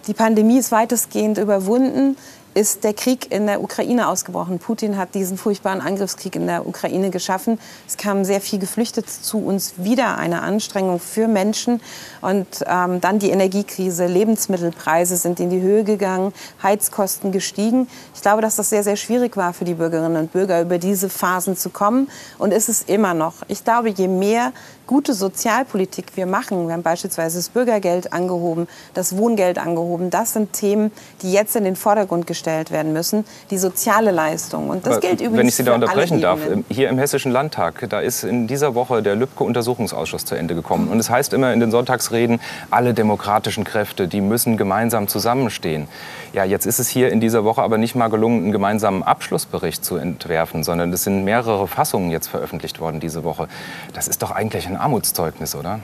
die 0.08 0.14
Pandemie 0.14 0.58
ist 0.58 0.72
weitestgehend 0.72 1.38
überwunden, 1.38 2.18
ist 2.54 2.84
der 2.84 2.94
Krieg 2.94 3.32
in 3.32 3.46
der 3.46 3.62
Ukraine 3.62 4.08
ausgebrochen. 4.08 4.58
Putin 4.58 4.98
hat 4.98 5.14
diesen 5.14 5.38
furchtbaren 5.38 5.80
Angriffskrieg 5.80 6.36
in 6.36 6.48
der 6.48 6.66
Ukraine 6.66 7.12
geschaffen. 7.12 7.60
Es 7.88 7.98
kamen 7.98 8.26
sehr 8.26 8.42
viele 8.42 8.62
Geflüchtete 8.62 9.08
zu 9.08 9.38
uns. 9.38 9.74
Wieder 9.78 10.18
eine 10.18 10.42
Anstrengung 10.42 11.00
für 11.00 11.28
Menschen. 11.28 11.82
Und 12.22 12.48
ähm, 12.66 13.00
dann 13.00 13.20
die 13.20 13.30
Energiekrise. 13.30 14.08
Lebensmittelpreise 14.08 15.18
sind 15.18 15.40
in 15.40 15.52
die 15.52 15.62
Höhe 15.62 15.84
gegangen, 15.84 16.34
Heizkosten 16.64 17.32
gestiegen. 17.32 17.88
Ich 18.16 18.24
glaube, 18.24 18.42
dass 18.42 18.56
das 18.56 18.70
sehr, 18.70 18.84
sehr 18.84 18.96
schwierig 18.96 19.38
war 19.38 19.54
für 19.54 19.66
die 19.66 19.76
Bürgerinnen 19.76 20.18
und 20.18 20.32
Bürger, 20.32 20.62
über 20.62 20.80
diese 20.80 21.10
Phasen 21.10 21.56
zu 21.56 21.70
kommen. 21.70 22.10
Und 22.40 22.54
ist 22.54 22.70
es 22.70 22.82
immer 22.82 23.14
noch. 23.14 23.36
Ich 23.48 23.64
glaube, 23.64 23.90
je 23.90 24.08
mehr 24.08 24.52
gute 24.88 25.14
Sozialpolitik 25.14 26.14
wir 26.16 26.26
machen, 26.26 26.68
wir 26.68 26.74
haben 26.74 26.82
beispielsweise 26.82 27.38
das 27.38 27.50
Bürgergeld 27.50 28.14
angehoben, 28.14 28.68
das 28.94 29.18
Wohngeld 29.18 29.58
angehoben, 29.58 30.10
das 30.10 30.32
sind 30.32 30.54
Themen, 30.54 30.94
die 31.22 31.34
jetzt 31.34 31.58
in 31.58 31.66
den 31.66 31.76
Vordergrund 31.76 32.26
gestellt 32.26 32.47
werden 32.48 32.94
müssen, 32.94 33.26
die 33.52 33.58
soziale 33.58 34.12
Leistung. 34.12 34.70
Und 34.70 34.86
das 34.86 34.98
Aber 34.98 35.02
gilt 35.02 35.22
übrigens 35.22 35.38
Wenn 35.38 35.48
ich 35.48 35.56
Sie 35.56 35.64
da 35.64 35.76
unterbrechen 35.76 36.22
darf, 36.22 36.44
Ebenen. 36.44 36.66
hier 36.70 36.90
im 36.90 36.98
Hessischen 36.98 37.32
Landtag, 37.32 37.88
da 37.90 38.00
ist 38.00 38.24
in 38.24 38.48
dieser 38.48 38.74
Woche 38.74 39.04
der 39.04 39.16
Lübcke-Untersuchungsausschuss 39.16 40.26
zu 40.26 40.36
Ende 40.36 40.56
gekommen. 40.56 40.90
Und 40.90 41.00
es 41.00 41.10
heißt 41.10 41.34
immer 41.34 41.54
in 41.54 41.60
den 41.60 41.72
Sonntagsreden, 41.72 42.40
alle 42.72 42.94
demokratischen 42.94 43.64
Kräfte, 43.64 44.08
die 44.08 44.22
müssen 44.22 44.58
gemeinsam 44.58 45.08
zusammenstehen. 45.08 45.88
Ja, 46.34 46.44
jetzt 46.44 46.66
ist 46.66 46.80
es 46.80 46.88
hier 46.88 47.12
in 47.12 47.20
dieser 47.20 47.44
Woche 47.44 47.62
aber 47.62 47.78
nicht 47.78 47.96
mal 47.96 48.08
gelungen, 48.08 48.44
einen 48.44 48.52
gemeinsamen 48.52 49.04
Abschlussbericht 49.04 49.84
zu 49.84 49.98
entwerfen, 49.98 50.64
sondern 50.64 50.92
es 50.94 51.04
sind 51.04 51.24
mehrere 51.24 51.68
Fassungen 51.68 52.12
jetzt 52.12 52.28
veröffentlicht 52.28 52.80
worden 52.80 53.00
diese 53.00 53.24
Woche. 53.24 53.48
Das 53.94 54.08
ist 54.08 54.22
doch 54.22 54.32
eigentlich 54.32 54.68
ein 54.68 54.78
Armutszeugnis, 54.78 55.56
oder? 55.56 55.80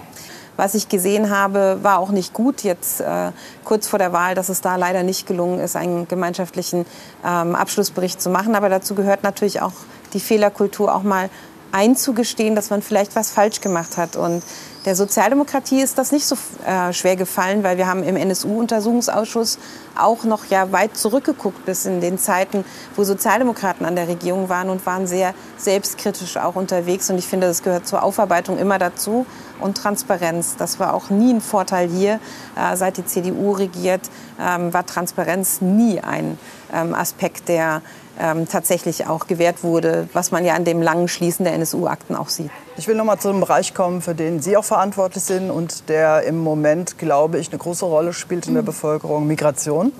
Was 0.55 0.75
ich 0.75 0.89
gesehen 0.89 1.29
habe, 1.29 1.79
war 1.81 1.99
auch 1.99 2.09
nicht 2.09 2.33
gut. 2.33 2.63
Jetzt 2.63 3.01
äh, 3.01 3.31
kurz 3.63 3.87
vor 3.87 3.99
der 3.99 4.13
Wahl, 4.13 4.35
dass 4.35 4.49
es 4.49 4.61
da 4.61 4.75
leider 4.75 5.03
nicht 5.03 5.25
gelungen 5.25 5.59
ist, 5.59 5.75
einen 5.75 6.07
gemeinschaftlichen 6.07 6.85
ähm, 7.25 7.55
Abschlussbericht 7.55 8.21
zu 8.21 8.29
machen. 8.29 8.55
Aber 8.55 8.69
dazu 8.69 8.93
gehört 8.93 9.23
natürlich 9.23 9.61
auch 9.61 9.73
die 10.13 10.19
Fehlerkultur, 10.19 10.93
auch 10.93 11.03
mal 11.03 11.29
einzugestehen, 11.73 12.55
dass 12.55 12.69
man 12.69 12.83
vielleicht 12.83 13.15
was 13.15 13.31
falsch 13.31 13.59
gemacht 13.59 13.97
hat. 13.97 14.15
Und 14.15 14.43
der 14.85 14.95
Sozialdemokratie 14.95 15.81
ist 15.81 15.97
das 15.97 16.11
nicht 16.11 16.25
so 16.25 16.35
äh, 16.67 16.93
schwer 16.93 17.15
gefallen, 17.15 17.63
weil 17.63 17.77
wir 17.77 17.87
haben 17.87 18.03
im 18.03 18.15
NSU-Untersuchungsausschuss 18.15 19.57
auch 19.95 20.23
noch 20.23 20.45
ja 20.45 20.71
weit 20.71 20.95
zurückgeguckt 20.95 21.65
bis 21.65 21.85
in 21.85 21.99
den 21.99 22.19
Zeiten, 22.19 22.63
wo 22.95 23.03
Sozialdemokraten 23.03 23.85
an 23.85 23.95
der 23.95 24.07
Regierung 24.07 24.49
waren 24.49 24.69
und 24.69 24.85
waren 24.85 25.07
sehr 25.07 25.33
selbstkritisch 25.57 26.37
auch 26.37 26.55
unterwegs. 26.55 27.09
Und 27.09 27.17
ich 27.17 27.27
finde, 27.27 27.47
das 27.47 27.63
gehört 27.63 27.87
zur 27.87 28.03
Aufarbeitung 28.03 28.59
immer 28.59 28.77
dazu. 28.77 29.25
Und 29.63 29.77
Transparenz, 29.77 30.57
das 30.57 30.79
war 30.79 30.93
auch 30.93 31.09
nie 31.09 31.33
ein 31.33 31.41
Vorteil 31.41 31.87
hier. 31.87 32.19
Äh, 32.55 32.75
seit 32.75 32.97
die 32.97 33.05
CDU 33.05 33.53
regiert, 33.53 34.01
ähm, 34.39 34.73
war 34.73 34.85
Transparenz 34.85 35.61
nie 35.61 36.01
ein 36.01 36.37
ähm, 36.73 36.93
Aspekt, 36.93 37.47
der 37.47 37.81
ähm, 38.19 38.47
tatsächlich 38.47 39.07
auch 39.07 39.25
gewährt 39.25 39.63
wurde, 39.63 40.07
was 40.13 40.31
man 40.31 40.45
ja 40.45 40.53
an 40.53 40.65
dem 40.65 40.81
langen 40.81 41.07
Schließen 41.07 41.45
der 41.45 41.53
NSU-Akten 41.53 42.15
auch 42.15 42.29
sieht. 42.29 42.51
Ich 42.77 42.87
will 42.87 42.95
noch 42.95 43.05
mal 43.05 43.17
zu 43.17 43.29
einem 43.29 43.39
Bereich 43.39 43.73
kommen, 43.73 44.01
für 44.01 44.13
den 44.13 44.41
Sie 44.41 44.57
auch 44.57 44.65
verantwortlich 44.65 45.23
sind 45.23 45.49
und 45.49 45.89
der 45.89 46.23
im 46.23 46.39
Moment, 46.39 46.97
glaube 46.97 47.39
ich, 47.39 47.49
eine 47.49 47.57
große 47.57 47.85
Rolle 47.85 48.13
spielt 48.13 48.47
in 48.47 48.55
der 48.55 48.61
Bevölkerung, 48.61 49.27
Migration. 49.27 49.93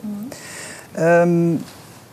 Ähm, 0.96 1.64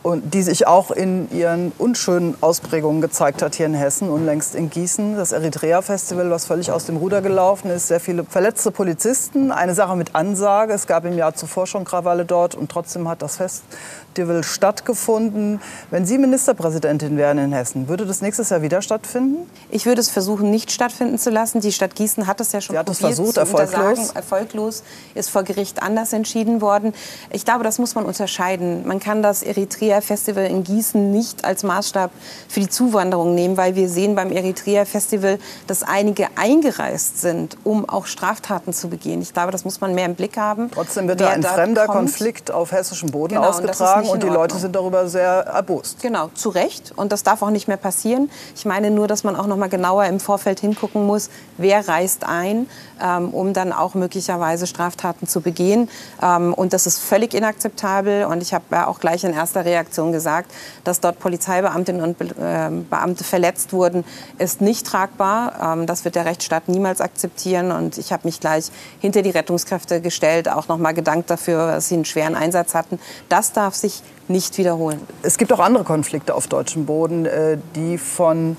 und 0.02 0.32
die 0.32 0.42
sich 0.42 0.66
auch 0.66 0.90
in 0.90 1.30
ihren 1.30 1.72
unschönen 1.78 2.34
Ausprägungen 2.40 3.02
gezeigt 3.02 3.42
hat 3.42 3.54
hier 3.54 3.66
in 3.66 3.74
Hessen, 3.74 4.08
unlängst 4.08 4.54
in 4.54 4.70
Gießen. 4.70 5.16
Das 5.16 5.32
Eritrea-Festival, 5.32 6.30
was 6.30 6.46
völlig 6.46 6.72
aus 6.72 6.86
dem 6.86 6.96
Ruder 6.96 7.20
gelaufen 7.20 7.70
ist, 7.70 7.88
sehr 7.88 8.00
viele 8.00 8.24
verletzte 8.24 8.70
Polizisten, 8.70 9.52
eine 9.52 9.74
Sache 9.74 9.96
mit 9.96 10.14
Ansage. 10.14 10.72
Es 10.72 10.86
gab 10.86 11.04
im 11.04 11.16
Jahr 11.16 11.34
zuvor 11.34 11.66
schon 11.66 11.84
Krawalle 11.84 12.24
dort 12.24 12.54
und 12.54 12.70
trotzdem 12.70 13.08
hat 13.08 13.20
das 13.20 13.40
Festival 14.10 14.42
stattgefunden. 14.42 15.60
Wenn 15.90 16.04
Sie 16.04 16.18
Ministerpräsidentin 16.18 17.16
wären 17.16 17.38
in 17.38 17.52
Hessen, 17.52 17.88
würde 17.88 18.06
das 18.06 18.20
nächstes 18.20 18.50
Jahr 18.50 18.60
wieder 18.60 18.82
stattfinden? 18.82 19.48
Ich 19.70 19.86
würde 19.86 20.00
es 20.00 20.10
versuchen, 20.10 20.50
nicht 20.50 20.72
stattfinden 20.72 21.16
zu 21.16 21.30
lassen. 21.30 21.60
Die 21.60 21.70
Stadt 21.70 21.94
Gießen 21.94 22.26
hat 22.26 22.40
es 22.40 22.50
ja 22.50 22.60
schon 22.60 22.74
Sie 22.74 22.78
hat 22.78 22.88
es 22.88 22.98
probiert 22.98 23.16
versucht, 23.16 23.36
erfolglos. 23.36 24.10
Erfolglos 24.10 24.82
ist 25.14 25.30
vor 25.30 25.44
Gericht 25.44 25.82
anders 25.82 26.12
entschieden 26.12 26.60
worden. 26.60 26.92
Ich 27.30 27.44
glaube, 27.44 27.62
das 27.62 27.78
muss 27.78 27.94
man 27.94 28.04
unterscheiden. 28.04 28.86
Man 28.86 28.98
kann 28.98 29.22
das 29.22 29.42
Eritrea-Festival 29.44 30.46
in 30.46 30.64
Gießen 30.64 31.12
nicht 31.12 31.44
als 31.44 31.62
Maßstab 31.62 32.10
für 32.48 32.60
die 32.60 32.68
Zuwanderung 32.68 33.36
nehmen, 33.36 33.56
weil 33.56 33.76
wir 33.76 33.88
sehen 33.88 34.16
beim 34.16 34.32
Eritrea-Festival, 34.32 35.38
dass 35.68 35.84
einige 35.84 36.26
eingereist 36.34 37.20
sind, 37.20 37.56
um 37.62 37.88
auch 37.88 38.06
Straftaten 38.06 38.72
zu 38.72 38.88
begehen. 38.88 39.22
Ich 39.22 39.32
glaube, 39.32 39.52
das 39.52 39.64
muss 39.64 39.80
man 39.80 39.94
mehr 39.94 40.06
im 40.06 40.16
Blick 40.16 40.36
haben. 40.36 40.68
Trotzdem 40.72 41.06
wird 41.06 41.20
da 41.20 41.28
ein 41.28 41.44
fremder 41.44 41.86
kommt. 41.86 41.98
Konflikt 41.98 42.50
auf 42.50 42.72
hessischem 42.72 43.10
Boden 43.10 43.34
Genau, 43.34 43.48
ausgetragen 43.48 43.99
in 44.04 44.10
und 44.10 44.22
die. 44.22 44.28
Leute 44.28 44.56
sind 44.56 44.74
darüber 44.76 45.08
sehr 45.08 45.44
erbost. 45.46 46.00
Genau, 46.00 46.28
zu 46.34 46.50
Recht. 46.50 46.92
Und 46.96 47.12
das 47.12 47.22
darf 47.22 47.42
auch 47.42 47.50
nicht 47.50 47.68
mehr 47.68 47.76
passieren. 47.76 48.30
Ich 48.54 48.64
meine 48.64 48.90
nur, 48.90 49.08
dass 49.08 49.24
man 49.24 49.36
auch 49.36 49.46
noch 49.46 49.56
mal 49.56 49.68
genauer 49.68 50.04
im 50.04 50.20
Vorfeld 50.20 50.60
hingucken 50.60 51.06
muss, 51.06 51.30
wer 51.58 51.88
reist 51.88 52.24
ein, 52.24 52.68
ähm, 53.02 53.30
um 53.30 53.52
dann 53.52 53.72
auch 53.72 53.94
möglicherweise 53.94 54.66
Straftaten 54.66 55.26
zu 55.26 55.40
begehen. 55.40 55.88
Ähm, 56.22 56.54
und 56.54 56.72
das 56.72 56.86
ist 56.86 56.98
völlig 56.98 57.34
inakzeptabel. 57.34 58.24
Und 58.24 58.42
ich 58.42 58.54
habe 58.54 58.64
ja 58.70 58.86
auch 58.86 59.00
gleich 59.00 59.24
in 59.24 59.32
erster 59.32 59.64
Reaktion 59.64 60.12
gesagt, 60.12 60.50
dass 60.84 61.00
dort 61.00 61.18
Polizeibeamtinnen 61.18 62.02
und 62.02 62.18
Be 62.18 62.28
ähm, 62.40 62.88
Beamte 62.88 63.24
verletzt 63.24 63.72
wurden, 63.72 64.04
ist 64.38 64.60
nicht 64.60 64.86
tragbar. 64.86 65.74
Ähm, 65.74 65.86
das 65.86 66.04
wird 66.04 66.14
der 66.14 66.24
Rechtsstaat 66.24 66.68
niemals 66.68 67.00
akzeptieren. 67.00 67.72
Und 67.72 67.98
ich 67.98 68.12
habe 68.12 68.26
mich 68.26 68.40
gleich 68.40 68.70
hinter 69.00 69.22
die 69.22 69.30
Rettungskräfte 69.30 70.00
gestellt, 70.00 70.48
auch 70.48 70.68
noch 70.68 70.78
mal 70.78 70.92
gedankt 70.92 71.30
dafür, 71.30 71.72
dass 71.72 71.88
sie 71.88 71.94
einen 71.94 72.04
schweren 72.04 72.34
Einsatz 72.34 72.74
hatten. 72.74 72.98
Das 73.28 73.52
darf 73.52 73.74
sich 73.74 73.89
nicht 74.28 74.58
wiederholen. 74.58 75.00
Es 75.22 75.38
gibt 75.38 75.52
auch 75.52 75.60
andere 75.60 75.84
Konflikte 75.84 76.34
auf 76.34 76.46
deutschem 76.46 76.86
Boden, 76.86 77.26
äh, 77.26 77.58
die 77.74 77.98
von 77.98 78.56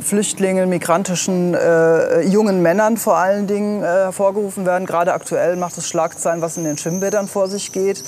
Flüchtlingen, 0.00 0.68
migrantischen 0.68 1.54
äh, 1.54 2.22
jungen 2.22 2.62
Männern 2.62 2.96
vor 2.96 3.16
allen 3.16 3.46
Dingen 3.46 3.82
äh, 3.82 3.86
hervorgerufen 3.86 4.66
werden. 4.66 4.86
Gerade 4.86 5.12
aktuell 5.12 5.56
macht 5.56 5.78
es 5.78 5.88
Schlagzeilen, 5.88 6.42
was 6.42 6.56
in 6.56 6.64
den 6.64 6.76
Schwimmbädern 6.76 7.28
vor 7.28 7.48
sich 7.48 7.72
geht, 7.72 8.02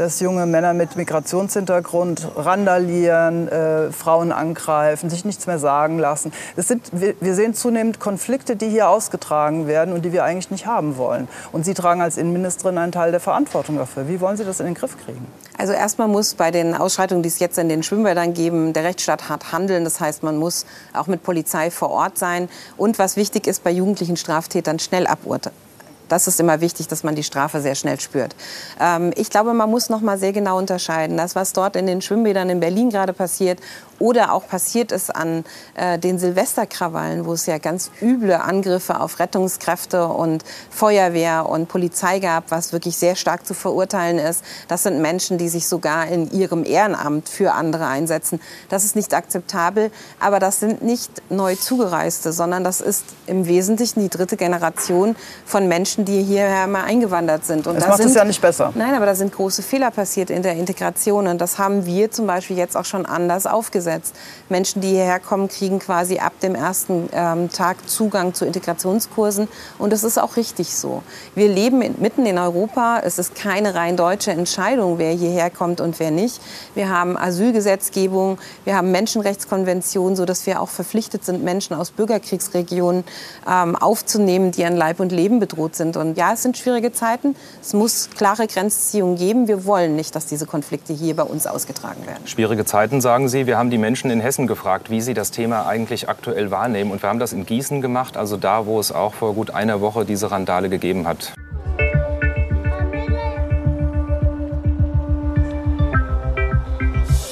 dass 0.00 0.18
junge 0.18 0.46
Männer 0.46 0.72
mit 0.72 0.96
Migrationshintergrund 0.96 2.26
randalieren, 2.34 3.48
äh, 3.48 3.92
Frauen 3.92 4.32
angreifen, 4.32 5.10
sich 5.10 5.26
nichts 5.26 5.46
mehr 5.46 5.58
sagen 5.58 5.98
lassen. 5.98 6.32
Es 6.56 6.68
sind, 6.68 6.88
wir, 6.92 7.14
wir 7.20 7.34
sehen 7.34 7.52
zunehmend 7.52 8.00
Konflikte, 8.00 8.56
die 8.56 8.70
hier 8.70 8.88
ausgetragen 8.88 9.66
werden 9.66 9.92
und 9.92 10.02
die 10.02 10.12
wir 10.14 10.24
eigentlich 10.24 10.50
nicht 10.50 10.64
haben 10.64 10.96
wollen. 10.96 11.28
Und 11.52 11.66
Sie 11.66 11.74
tragen 11.74 12.00
als 12.00 12.16
Innenministerin 12.16 12.78
einen 12.78 12.92
Teil 12.92 13.10
der 13.10 13.20
Verantwortung 13.20 13.76
dafür. 13.76 14.08
Wie 14.08 14.22
wollen 14.22 14.38
Sie 14.38 14.44
das 14.44 14.58
in 14.60 14.64
den 14.64 14.74
Griff 14.74 14.96
kriegen? 15.04 15.26
Also 15.58 15.74
erstmal 15.74 16.08
muss 16.08 16.32
bei 16.32 16.50
den 16.50 16.74
Ausschreitungen, 16.74 17.22
die 17.22 17.28
es 17.28 17.38
jetzt 17.38 17.58
in 17.58 17.68
den 17.68 17.82
Schwimmbädern 17.82 18.32
geben, 18.32 18.72
der 18.72 18.84
Rechtsstaat 18.84 19.28
hart 19.28 19.52
handeln. 19.52 19.84
Das 19.84 20.00
heißt, 20.00 20.22
man 20.22 20.38
muss 20.38 20.64
auch 20.94 21.08
mit 21.08 21.22
Polizei 21.22 21.70
vor 21.70 21.90
Ort 21.90 22.16
sein. 22.16 22.48
Und 22.78 22.98
was 22.98 23.16
wichtig 23.16 23.46
ist, 23.46 23.62
bei 23.62 23.70
jugendlichen 23.70 24.16
Straftätern 24.16 24.78
schnell 24.78 25.06
aburteilen. 25.06 25.69
Das 26.10 26.26
ist 26.26 26.40
immer 26.40 26.60
wichtig, 26.60 26.88
dass 26.88 27.04
man 27.04 27.14
die 27.14 27.22
Strafe 27.22 27.60
sehr 27.60 27.74
schnell 27.74 27.98
spürt. 28.00 28.34
Ähm, 28.80 29.12
ich 29.16 29.30
glaube, 29.30 29.54
man 29.54 29.70
muss 29.70 29.88
noch 29.88 30.00
mal 30.00 30.18
sehr 30.18 30.32
genau 30.32 30.58
unterscheiden. 30.58 31.16
Das, 31.16 31.34
was 31.34 31.52
dort 31.52 31.76
in 31.76 31.86
den 31.86 32.02
Schwimmbädern 32.02 32.50
in 32.50 32.60
Berlin 32.60 32.90
gerade 32.90 33.12
passiert 33.12 33.60
oder 34.00 34.32
auch 34.32 34.48
passiert 34.48 34.90
ist 34.92 35.14
an 35.14 35.44
äh, 35.74 35.98
den 35.98 36.18
Silvesterkrawallen, 36.18 37.26
wo 37.26 37.34
es 37.34 37.46
ja 37.46 37.58
ganz 37.58 37.90
üble 38.02 38.32
Angriffe 38.32 38.98
auf 38.98 39.20
Rettungskräfte 39.20 40.08
und 40.08 40.42
Feuerwehr 40.70 41.48
und 41.48 41.68
Polizei 41.68 42.18
gab, 42.18 42.50
was 42.50 42.72
wirklich 42.72 42.96
sehr 42.96 43.14
stark 43.14 43.46
zu 43.46 43.54
verurteilen 43.54 44.18
ist. 44.18 44.42
Das 44.68 44.82
sind 44.82 45.00
Menschen, 45.00 45.38
die 45.38 45.48
sich 45.48 45.68
sogar 45.68 46.08
in 46.08 46.30
ihrem 46.32 46.64
Ehrenamt 46.64 47.28
für 47.28 47.52
andere 47.52 47.86
einsetzen. 47.86 48.40
Das 48.68 48.84
ist 48.84 48.96
nicht 48.96 49.14
akzeptabel, 49.14 49.92
aber 50.18 50.40
das 50.40 50.60
sind 50.60 50.82
nicht 50.82 51.10
neu 51.30 51.54
zugereiste, 51.54 52.32
sondern 52.32 52.64
das 52.64 52.80
ist 52.80 53.04
im 53.26 53.46
Wesentlichen 53.46 54.00
die 54.00 54.08
dritte 54.08 54.38
Generation 54.38 55.14
von 55.44 55.68
Menschen, 55.68 55.99
die 56.04 56.22
hierher 56.22 56.66
mal 56.66 56.84
eingewandert 56.84 57.44
sind. 57.44 57.66
Und 57.66 57.76
das 57.76 57.84
da 57.84 57.90
macht 57.90 57.98
sind, 57.98 58.10
es 58.10 58.14
ja 58.14 58.24
nicht 58.24 58.40
besser. 58.40 58.72
Nein, 58.74 58.94
aber 58.94 59.06
da 59.06 59.14
sind 59.14 59.32
große 59.32 59.62
Fehler 59.62 59.90
passiert 59.90 60.30
in 60.30 60.42
der 60.42 60.54
Integration 60.54 61.26
und 61.26 61.40
das 61.40 61.58
haben 61.58 61.86
wir 61.86 62.10
zum 62.10 62.26
Beispiel 62.26 62.56
jetzt 62.56 62.76
auch 62.76 62.84
schon 62.84 63.06
anders 63.06 63.46
aufgesetzt. 63.46 64.14
Menschen, 64.48 64.80
die 64.80 64.88
hierher 64.88 65.20
kommen, 65.20 65.48
kriegen 65.48 65.78
quasi 65.78 66.18
ab 66.18 66.32
dem 66.42 66.54
ersten 66.54 67.08
ähm, 67.12 67.50
Tag 67.50 67.88
Zugang 67.88 68.34
zu 68.34 68.44
Integrationskursen. 68.44 69.48
Und 69.78 69.92
das 69.92 70.04
ist 70.04 70.18
auch 70.18 70.36
richtig 70.36 70.74
so. 70.74 71.02
Wir 71.34 71.48
leben 71.48 71.82
in, 71.82 71.94
mitten 72.00 72.26
in 72.26 72.38
Europa. 72.38 73.00
Es 73.04 73.18
ist 73.18 73.34
keine 73.34 73.74
rein 73.74 73.96
deutsche 73.96 74.30
Entscheidung, 74.30 74.98
wer 74.98 75.12
hierher 75.12 75.50
kommt 75.50 75.80
und 75.80 75.98
wer 76.00 76.10
nicht. 76.10 76.40
Wir 76.74 76.88
haben 76.88 77.16
Asylgesetzgebung, 77.16 78.38
wir 78.64 78.76
haben 78.76 78.90
Menschenrechtskonventionen, 78.90 80.16
sodass 80.16 80.46
wir 80.46 80.60
auch 80.60 80.68
verpflichtet 80.68 81.24
sind, 81.24 81.42
Menschen 81.42 81.76
aus 81.76 81.90
Bürgerkriegsregionen 81.90 83.04
ähm, 83.48 83.76
aufzunehmen, 83.76 84.50
die 84.50 84.64
an 84.64 84.76
Leib 84.76 85.00
und 85.00 85.12
Leben 85.12 85.40
bedroht 85.40 85.76
sind. 85.76 85.89
Und 85.96 86.16
ja, 86.16 86.32
es 86.32 86.42
sind 86.42 86.56
schwierige 86.56 86.92
Zeiten. 86.92 87.36
Es 87.60 87.72
muss 87.72 88.10
klare 88.10 88.46
Grenzziehungen 88.46 89.16
geben. 89.16 89.48
Wir 89.48 89.64
wollen 89.64 89.96
nicht, 89.96 90.14
dass 90.14 90.26
diese 90.26 90.46
Konflikte 90.46 90.92
hier 90.92 91.16
bei 91.16 91.22
uns 91.22 91.46
ausgetragen 91.46 92.06
werden. 92.06 92.26
Schwierige 92.26 92.64
Zeiten, 92.64 93.00
sagen 93.00 93.28
Sie. 93.28 93.46
Wir 93.46 93.58
haben 93.58 93.70
die 93.70 93.78
Menschen 93.78 94.10
in 94.10 94.20
Hessen 94.20 94.46
gefragt, 94.46 94.90
wie 94.90 95.00
sie 95.00 95.14
das 95.14 95.30
Thema 95.30 95.66
eigentlich 95.66 96.08
aktuell 96.08 96.50
wahrnehmen. 96.50 96.90
Und 96.90 97.02
wir 97.02 97.08
haben 97.08 97.18
das 97.18 97.32
in 97.32 97.46
Gießen 97.46 97.80
gemacht, 97.80 98.16
also 98.16 98.36
da, 98.36 98.66
wo 98.66 98.80
es 98.80 98.92
auch 98.92 99.14
vor 99.14 99.34
gut 99.34 99.50
einer 99.50 99.80
Woche 99.80 100.04
diese 100.04 100.30
Randale 100.30 100.68
gegeben 100.68 101.06
hat. 101.06 101.32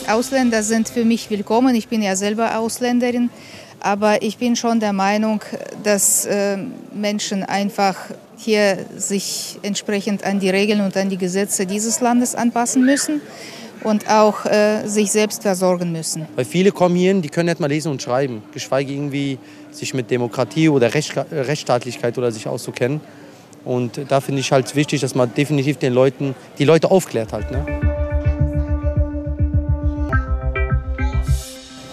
Ausländer 0.09 0.63
sind 0.63 0.89
für 0.89 1.05
mich 1.05 1.29
willkommen. 1.29 1.75
Ich 1.75 1.89
bin 1.89 2.03
ja 2.03 2.17
selber 2.17 2.59
Ausländerin. 2.59 3.31
Aber 3.81 4.23
ich 4.23 4.39
bin 4.39 4.57
schon 4.57 4.81
der 4.81 4.93
Meinung, 4.93 5.41
dass 5.85 6.25
äh, 6.27 6.57
Menschen 6.93 7.45
einfach 7.45 7.97
hier 8.39 8.87
sich 8.97 9.59
entsprechend 9.63 10.25
an 10.25 10.41
die 10.41 10.51
Regeln 10.51 10.81
und 10.81 10.97
an 10.97 11.11
die 11.11 11.19
Gesetze 11.19 11.67
dieses 11.67 12.01
Landes 12.01 12.35
anpassen 12.35 12.85
müssen 12.85 13.21
und 13.85 14.09
auch 14.09 14.45
äh, 14.47 14.87
sich 14.87 15.11
selbst 15.11 15.43
versorgen 15.43 15.93
müssen. 15.93 16.27
Weil 16.37 16.45
viele 16.45 16.73
kommen 16.73 16.97
hierhin, 16.97 17.23
die 17.23 17.29
können 17.29 17.49
nicht 17.49 17.61
mal 17.61 17.67
lesen 17.67 17.91
und 17.91 18.03
schreiben, 18.03 18.43
geschweige 18.53 18.93
irgendwie 18.93 19.39
sich 19.71 19.95
mit 19.95 20.11
Demokratie 20.11 20.69
oder 20.69 20.95
Recht, 20.95 21.15
Rechtsstaatlichkeit 21.31 22.17
oder 22.19 22.33
sich 22.33 22.47
auszukennen. 22.47 23.01
Und 23.65 24.01
da 24.09 24.21
finde 24.21 24.41
ich 24.41 24.53
halt 24.53 24.75
wichtig, 24.75 25.01
dass 25.01 25.15
man 25.15 25.35
definitiv 25.35 25.77
den 25.79 25.93
Leuten, 25.93 26.35
die 26.59 26.65
Leute 26.65 26.91
aufklärt 26.91 27.33
halt. 27.33 27.51
Ne? 27.51 27.67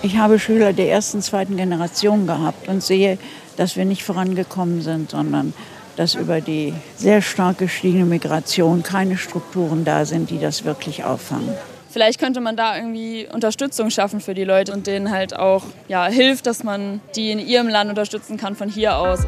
Ich 0.02 0.18
habe 0.18 0.38
Schüler 0.38 0.72
der 0.72 0.90
ersten, 0.90 1.22
zweiten 1.22 1.58
Generation 1.58 2.28
gehabt 2.28 2.68
und 2.68 2.84
sehe, 2.84 3.18
dass 3.58 3.76
wir 3.76 3.86
nicht 3.86 4.04
vorangekommen 4.04 4.82
sind, 4.82 5.10
sondern 5.10 5.54
dass 5.96 6.16
über 6.16 6.42
die 6.42 6.74
sehr 6.98 7.22
stark 7.22 7.60
gestiegene 7.60 8.06
Migration 8.06 8.84
keine 8.84 9.18
Strukturen 9.18 9.86
da 9.86 10.06
sind, 10.06 10.30
die 10.30 10.40
das 10.40 10.66
wirklich 10.66 11.04
auffangen 11.04 11.56
vielleicht 11.96 12.20
könnte 12.20 12.42
man 12.42 12.58
da 12.58 12.76
irgendwie 12.76 13.26
Unterstützung 13.32 13.90
schaffen 13.90 14.20
für 14.20 14.34
die 14.34 14.44
Leute 14.44 14.74
und 14.74 14.86
denen 14.86 15.12
halt 15.12 15.34
auch 15.34 15.64
ja, 15.88 16.08
hilft, 16.08 16.46
dass 16.46 16.62
man 16.62 17.00
die 17.16 17.32
in 17.32 17.40
ihrem 17.40 17.70
Land 17.70 17.90
unterstützen 17.90 18.36
kann 18.36 18.54
von 18.54 18.68
hier 18.68 18.98
aus. 18.98 19.22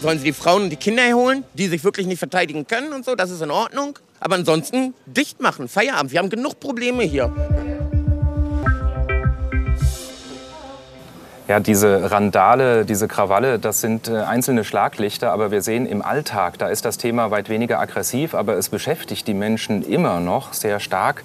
Sollen 0.00 0.18
sie 0.18 0.24
die 0.24 0.32
Frauen 0.32 0.62
und 0.62 0.70
die 0.70 0.76
Kinder 0.76 1.02
holen, 1.12 1.44
die 1.52 1.66
sich 1.68 1.84
wirklich 1.84 2.06
nicht 2.06 2.18
verteidigen 2.18 2.66
können 2.66 2.94
und 2.94 3.04
so, 3.04 3.14
das 3.14 3.30
ist 3.30 3.42
in 3.42 3.50
Ordnung. 3.50 3.98
Aber 4.20 4.36
ansonsten 4.36 4.94
dicht 5.04 5.42
machen, 5.42 5.68
Feierabend. 5.68 6.12
Wir 6.12 6.18
haben 6.18 6.30
genug 6.30 6.58
Probleme 6.60 7.02
hier. 7.02 7.30
Ja, 11.46 11.60
diese 11.60 12.10
Randale, 12.10 12.86
diese 12.86 13.06
Krawalle, 13.06 13.58
das 13.58 13.82
sind 13.82 14.08
äh, 14.08 14.16
einzelne 14.22 14.64
Schlaglichter, 14.64 15.30
aber 15.30 15.50
wir 15.50 15.60
sehen 15.60 15.84
im 15.84 16.00
Alltag, 16.00 16.56
da 16.58 16.68
ist 16.68 16.86
das 16.86 16.96
Thema 16.96 17.30
weit 17.30 17.50
weniger 17.50 17.80
aggressiv, 17.80 18.34
aber 18.34 18.54
es 18.54 18.70
beschäftigt 18.70 19.26
die 19.26 19.34
Menschen 19.34 19.82
immer 19.82 20.20
noch 20.20 20.54
sehr 20.54 20.80
stark. 20.80 21.22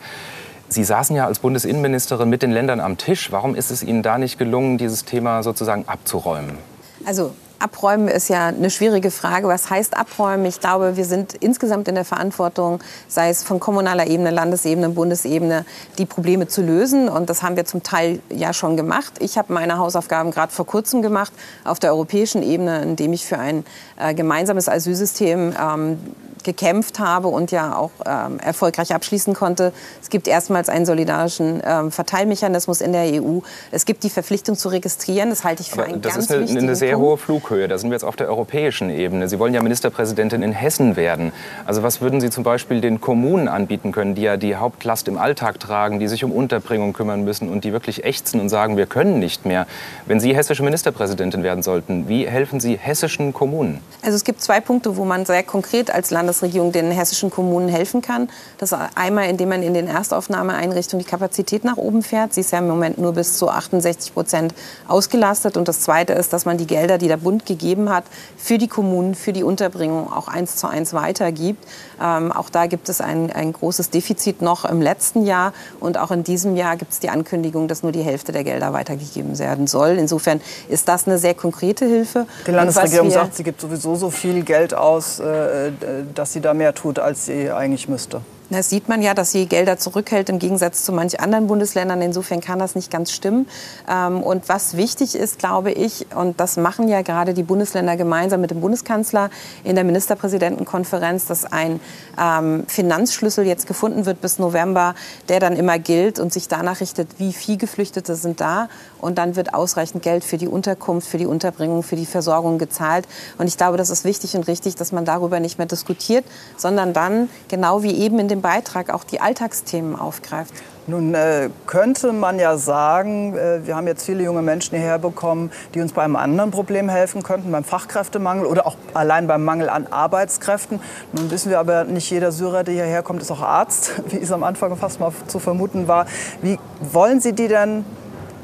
Sie 0.67 0.83
saßen 0.83 1.15
ja 1.15 1.25
als 1.25 1.39
Bundesinnenministerin 1.39 2.29
mit 2.29 2.41
den 2.41 2.51
Ländern 2.51 2.81
am 2.81 2.97
Tisch. 2.97 3.31
Warum 3.31 3.55
ist 3.55 3.71
es 3.71 3.81
Ihnen 3.81 4.03
da 4.03 4.17
nicht 4.17 4.37
gelungen, 4.37 4.77
dieses 4.77 5.05
Thema 5.05 5.41
sozusagen 5.41 5.85
abzuräumen? 5.87 6.57
Also 7.05 7.33
Abräumen 7.59 8.07
ist 8.07 8.29
ja 8.29 8.47
eine 8.47 8.69
schwierige 8.69 9.11
Frage. 9.11 9.47
Was 9.47 9.69
heißt 9.69 9.97
abräumen? 9.97 10.45
Ich 10.45 10.59
glaube, 10.59 10.95
wir 10.95 11.05
sind 11.05 11.33
insgesamt 11.33 11.87
in 11.87 11.95
der 11.95 12.05
Verantwortung, 12.05 12.79
sei 13.07 13.29
es 13.29 13.43
von 13.43 13.59
kommunaler 13.59 14.07
Ebene, 14.07 14.31
Landesebene, 14.31 14.89
Bundesebene, 14.89 15.65
die 15.97 16.05
Probleme 16.05 16.47
zu 16.47 16.61
lösen. 16.61 17.09
Und 17.09 17.29
das 17.29 17.43
haben 17.43 17.57
wir 17.57 17.65
zum 17.65 17.83
Teil 17.83 18.21
ja 18.29 18.53
schon 18.53 18.77
gemacht. 18.77 19.13
Ich 19.19 19.37
habe 19.37 19.53
meine 19.53 19.77
Hausaufgaben 19.77 20.31
gerade 20.31 20.51
vor 20.51 20.65
kurzem 20.65 21.01
gemacht 21.01 21.33
auf 21.65 21.79
der 21.79 21.91
europäischen 21.91 22.43
Ebene, 22.43 22.81
indem 22.81 23.13
ich 23.13 23.25
für 23.25 23.37
ein 23.37 23.65
äh, 23.97 24.13
gemeinsames 24.13 24.69
Asylsystem 24.69 25.53
ähm, 25.59 25.99
gekämpft 26.43 26.99
habe 26.99 27.27
und 27.27 27.51
ja 27.51 27.75
auch 27.75 27.91
ähm, 28.05 28.39
erfolgreich 28.39 28.93
abschließen 28.93 29.33
konnte. 29.33 29.73
Es 30.01 30.09
gibt 30.09 30.27
erstmals 30.27 30.69
einen 30.69 30.85
solidarischen 30.85 31.61
ähm, 31.65 31.91
Verteilmechanismus 31.91 32.81
in 32.81 32.91
der 32.93 33.21
EU. 33.21 33.39
Es 33.71 33.85
gibt 33.85 34.03
die 34.03 34.09
Verpflichtung 34.09 34.55
zu 34.55 34.69
registrieren. 34.69 35.29
Das 35.29 35.43
halte 35.43 35.61
ich 35.61 35.69
für 35.71 35.81
Aber 35.81 35.91
einen 35.91 36.01
das 36.01 36.13
ganz 36.13 36.25
ist 36.25 36.31
eine, 36.31 36.41
wichtigen 36.41 36.63
eine 36.63 36.75
sehr 36.75 36.93
Punkt. 36.93 37.07
hohe 37.07 37.17
Flughöhe. 37.17 37.67
Da 37.67 37.77
sind 37.77 37.89
wir 37.89 37.95
jetzt 37.95 38.03
auf 38.03 38.15
der 38.15 38.27
europäischen 38.29 38.89
Ebene. 38.89 39.27
Sie 39.29 39.39
wollen 39.39 39.53
ja 39.53 39.61
Ministerpräsidentin 39.61 40.41
in 40.41 40.51
Hessen 40.51 40.95
werden. 40.95 41.31
Also 41.65 41.83
was 41.83 42.01
würden 42.01 42.21
Sie 42.21 42.29
zum 42.29 42.43
Beispiel 42.43 42.81
den 42.81 43.01
Kommunen 43.01 43.47
anbieten 43.47 43.91
können, 43.91 44.15
die 44.15 44.23
ja 44.23 44.37
die 44.37 44.55
Hauptlast 44.55 45.07
im 45.07 45.17
Alltag 45.17 45.59
tragen, 45.59 45.99
die 45.99 46.07
sich 46.07 46.23
um 46.23 46.31
Unterbringung 46.31 46.93
kümmern 46.93 47.23
müssen 47.23 47.49
und 47.49 47.63
die 47.63 47.73
wirklich 47.73 48.03
ächzen 48.03 48.39
und 48.39 48.49
sagen, 48.49 48.77
wir 48.77 48.85
können 48.85 49.19
nicht 49.19 49.45
mehr. 49.45 49.67
Wenn 50.05 50.19
Sie 50.19 50.35
hessische 50.35 50.63
Ministerpräsidentin 50.63 51.43
werden 51.43 51.63
sollten, 51.63 52.07
wie 52.07 52.27
helfen 52.27 52.59
Sie 52.59 52.77
hessischen 52.77 53.33
Kommunen? 53.33 53.81
Also 54.01 54.15
es 54.15 54.23
gibt 54.23 54.41
zwei 54.41 54.59
Punkte, 54.59 54.97
wo 54.97 55.05
man 55.05 55.25
sehr 55.25 55.43
konkret 55.43 55.91
als 55.91 56.11
Landesregierung 56.29 56.71
den 56.71 56.91
hessischen 56.91 57.31
Kommunen 57.31 57.69
helfen 57.69 58.01
kann. 58.01 58.29
Das 58.59 58.73
einmal, 58.95 59.29
indem 59.29 59.49
man 59.49 59.63
in 59.63 59.73
den 59.73 59.87
Erstaufnahmeeinrichtungen 59.87 61.03
die 61.03 61.09
Kapazität 61.09 61.63
nach 61.63 61.77
oben 61.77 62.03
fährt. 62.03 62.33
Sie 62.33 62.41
ist 62.41 62.51
ja 62.51 62.59
im 62.59 62.67
Moment 62.67 62.99
nur 62.99 63.13
bis 63.13 63.37
zu 63.37 63.49
68 63.49 64.13
Prozent 64.13 64.53
ausgelastet. 64.87 65.57
Und 65.57 65.67
das 65.67 65.81
Zweite 65.81 66.13
ist, 66.13 66.31
dass 66.31 66.45
man 66.45 66.57
die 66.57 66.67
Gelder, 66.67 66.99
die 66.99 67.07
der 67.07 67.17
Bund 67.17 67.45
gegeben 67.47 67.89
hat, 67.89 68.03
für 68.37 68.59
die 68.59 68.67
Kommunen, 68.67 69.15
für 69.15 69.33
die 69.33 69.43
Unterbringung 69.43 70.11
auch 70.11 70.27
eins 70.27 70.55
zu 70.55 70.67
eins 70.67 70.93
weitergibt. 70.93 71.65
Ähm, 72.01 72.31
auch 72.31 72.49
da 72.49 72.67
gibt 72.67 72.89
es 72.89 73.01
ein, 73.01 73.31
ein 73.31 73.51
großes 73.51 73.89
Defizit 73.89 74.41
noch 74.41 74.65
im 74.65 74.81
letzten 74.81 75.25
Jahr. 75.25 75.53
Und 75.79 75.97
auch 75.97 76.11
in 76.11 76.23
diesem 76.23 76.55
Jahr 76.55 76.77
gibt 76.77 76.91
es 76.91 76.99
die 76.99 77.09
Ankündigung, 77.09 77.67
dass 77.67 77.81
nur 77.81 77.91
die 77.91 78.03
Hälfte 78.03 78.31
der 78.31 78.43
Gelder 78.43 78.71
weitergegeben 78.71 79.39
werden 79.39 79.65
soll. 79.65 79.97
Insofern 79.97 80.41
ist 80.67 80.87
das 80.87 81.07
eine 81.07 81.17
sehr 81.17 81.33
konkrete 81.33 81.85
Hilfe. 81.85 82.27
Die 82.45 82.51
Landesregierung 82.51 83.09
sagt, 83.09 83.35
sie 83.35 83.43
gibt 83.43 83.61
sowieso 83.61 83.95
so 83.95 84.11
viel 84.11 84.43
Geld 84.43 84.75
aus, 84.75 85.19
äh, 85.19 85.71
dass 86.19 86.33
sie 86.33 86.41
da 86.41 86.53
mehr 86.53 86.75
tut, 86.75 86.99
als 86.99 87.27
sie 87.27 87.49
eigentlich 87.49 87.87
müsste. 87.87 88.19
Das 88.51 88.69
sieht 88.69 88.89
man 88.89 89.03
ja, 89.03 89.13
dass 89.13 89.31
sie 89.31 89.45
Gelder 89.45 89.77
zurückhält 89.77 90.27
im 90.29 90.39
Gegensatz 90.39 90.83
zu 90.83 90.91
manch 90.91 91.19
anderen 91.19 91.45
Bundesländern. 91.45 92.01
Insofern 92.01 92.41
kann 92.41 92.57
das 92.57 92.73
nicht 92.73 92.89
ganz 92.89 93.11
stimmen. 93.11 93.47
Ähm, 93.87 94.23
und 94.23 94.49
was 94.49 94.75
wichtig 94.75 95.15
ist, 95.15 95.37
glaube 95.37 95.71
ich, 95.71 96.07
und 96.15 96.39
das 96.39 96.57
machen 96.57 96.87
ja 96.87 97.03
gerade 97.03 97.35
die 97.35 97.43
Bundesländer 97.43 97.95
gemeinsam 97.95 98.41
mit 98.41 98.49
dem 98.49 98.59
Bundeskanzler 98.59 99.29
in 99.63 99.75
der 99.75 99.83
Ministerpräsidentenkonferenz, 99.83 101.27
dass 101.27 101.45
ein 101.45 101.79
ähm, 102.19 102.63
Finanzschlüssel 102.67 103.45
jetzt 103.45 103.67
gefunden 103.67 104.07
wird 104.07 104.19
bis 104.19 104.39
November, 104.39 104.95
der 105.27 105.39
dann 105.39 105.55
immer 105.55 105.77
gilt 105.77 106.19
und 106.19 106.33
sich 106.33 106.47
danach 106.47 106.81
richtet, 106.81 107.19
wie 107.19 107.33
viele 107.33 107.59
Geflüchtete 107.59 108.15
sind 108.15 108.41
da. 108.41 108.67
Und 108.99 109.19
dann 109.19 109.35
wird 109.35 109.53
ausreichend 109.53 110.01
Geld 110.01 110.23
für 110.23 110.37
die 110.37 110.47
Unterkunft, 110.47 111.07
für 111.07 111.19
die 111.19 111.27
Unterbringung, 111.27 111.83
für 111.83 111.95
die 111.95 112.07
Versorgung 112.07 112.57
gezahlt. 112.57 113.07
Und 113.37 113.47
ich 113.47 113.57
glaube, 113.57 113.77
das 113.77 113.91
ist 113.91 114.05
wichtig 114.05 114.35
und 114.35 114.47
richtig, 114.47 114.75
dass 114.75 114.91
man 114.91 115.05
darüber 115.05 115.39
nicht 115.39 115.59
mehr 115.59 115.67
diskutiert, 115.67 116.25
sondern 116.57 116.93
dann, 116.93 117.29
genau 117.47 117.83
wie 117.83 117.95
eben 117.95 118.17
in 118.17 118.27
dem 118.27 118.38
Beitrag, 118.41 118.93
auch 118.93 119.03
die 119.03 119.21
Alltagsthemen 119.21 119.95
aufgreift. 119.97 120.53
Nun 120.89 121.13
äh, 121.13 121.49
könnte 121.67 122.13
man 122.13 122.39
ja 122.39 122.57
sagen, 122.57 123.37
äh, 123.37 123.65
wir 123.65 123.75
haben 123.75 123.85
jetzt 123.85 124.05
viele 124.05 124.23
junge 124.23 124.41
Menschen 124.41 124.75
hierher 124.75 124.97
bekommen, 124.97 125.51
die 125.75 125.81
uns 125.81 125.93
bei 125.93 126.03
einem 126.03 126.15
anderen 126.15 126.49
Problem 126.49 126.89
helfen 126.89 127.21
könnten, 127.21 127.51
beim 127.51 127.63
Fachkräftemangel 127.63 128.47
oder 128.47 128.65
auch 128.65 128.75
allein 128.95 129.27
beim 129.27 129.45
Mangel 129.45 129.69
an 129.69 129.85
Arbeitskräften. 129.87 130.79
Nun 131.13 131.29
wissen 131.29 131.51
wir 131.51 131.59
aber, 131.59 131.83
nicht 131.83 132.09
jeder 132.09 132.31
Syrer, 132.31 132.63
der 132.63 132.73
hierher 132.73 133.03
kommt, 133.03 133.21
ist 133.21 133.29
auch 133.31 133.41
Arzt, 133.41 134.01
wie 134.07 134.17
es 134.17 134.31
am 134.31 134.43
Anfang 134.43 134.75
fast 134.77 134.99
mal 134.99 135.11
zu 135.27 135.37
vermuten 135.37 135.87
war. 135.87 136.07
Wie 136.41 136.57
wollen 136.81 137.19
Sie 137.19 137.33
die 137.33 137.47
denn 137.47 137.85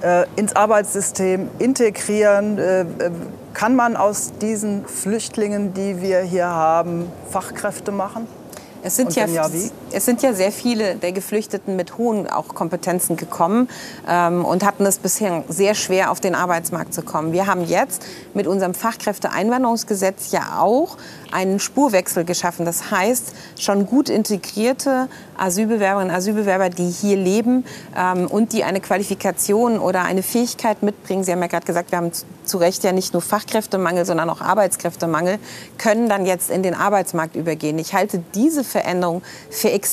äh, 0.01 0.25
ins 0.35 0.55
Arbeitssystem 0.55 1.49
integrieren? 1.57 2.59
Äh, 2.59 2.81
äh, 2.81 2.85
kann 3.55 3.75
man 3.75 3.95
aus 3.95 4.33
diesen 4.39 4.85
Flüchtlingen, 4.85 5.73
die 5.73 6.01
wir 6.01 6.19
hier 6.19 6.47
haben, 6.47 7.11
Fachkräfte 7.31 7.91
machen? 7.91 8.27
Es 8.83 8.97
sind, 8.97 9.15
ja, 9.15 9.25
ja 9.25 9.49
es 9.95 10.03
sind 10.03 10.21
ja 10.21 10.33
sehr 10.33 10.51
viele 10.51 10.95
der 10.95 11.13
Geflüchteten 11.13 11.77
mit 11.77 11.97
hohen 11.97 12.29
auch 12.29 12.49
Kompetenzen 12.49 13.15
gekommen 13.15 13.69
ähm, 14.07 14.43
und 14.43 14.65
hatten 14.65 14.85
es 14.85 14.97
bisher 14.97 15.45
sehr 15.47 15.73
schwer, 15.73 16.11
auf 16.11 16.19
den 16.19 16.35
Arbeitsmarkt 16.35 16.93
zu 16.93 17.01
kommen. 17.01 17.31
Wir 17.31 17.47
haben 17.47 17.63
jetzt 17.63 18.05
mit 18.33 18.45
unserem 18.45 18.73
Fachkräfteeinwanderungsgesetz 18.73 20.31
ja 20.31 20.59
auch 20.59 20.97
einen 21.31 21.59
Spurwechsel 21.59 22.25
geschaffen. 22.25 22.65
Das 22.65 22.91
heißt, 22.91 23.33
schon 23.57 23.85
gut 23.85 24.09
integrierte 24.09 25.07
Asylbewerberinnen 25.37 26.11
und 26.11 26.15
Asylbewerber, 26.15 26.69
die 26.69 26.89
hier 26.89 27.17
leben 27.17 27.65
ähm, 27.97 28.27
und 28.27 28.53
die 28.53 28.63
eine 28.63 28.81
Qualifikation 28.81 29.79
oder 29.79 30.03
eine 30.03 30.23
Fähigkeit 30.23 30.83
mitbringen. 30.83 31.23
Sie 31.23 31.31
haben 31.31 31.41
ja 31.41 31.47
gerade 31.47 31.65
gesagt, 31.65 31.91
wir 31.91 31.97
haben 31.97 32.11
zu 32.43 32.57
Recht 32.57 32.83
ja 32.83 32.91
nicht 32.91 33.13
nur 33.13 33.21
Fachkräftemangel, 33.21 34.05
sondern 34.05 34.29
auch 34.29 34.41
Arbeitskräftemangel, 34.41 35.39
können 35.77 36.09
dann 36.09 36.25
jetzt 36.25 36.49
in 36.49 36.63
den 36.63 36.73
Arbeitsmarkt 36.73 37.35
übergehen. 37.35 37.79
Ich 37.79 37.93
halte 37.93 38.23
diese 38.33 38.63
Veränderung 38.63 39.21
für 39.49 39.71
extrem 39.71 39.84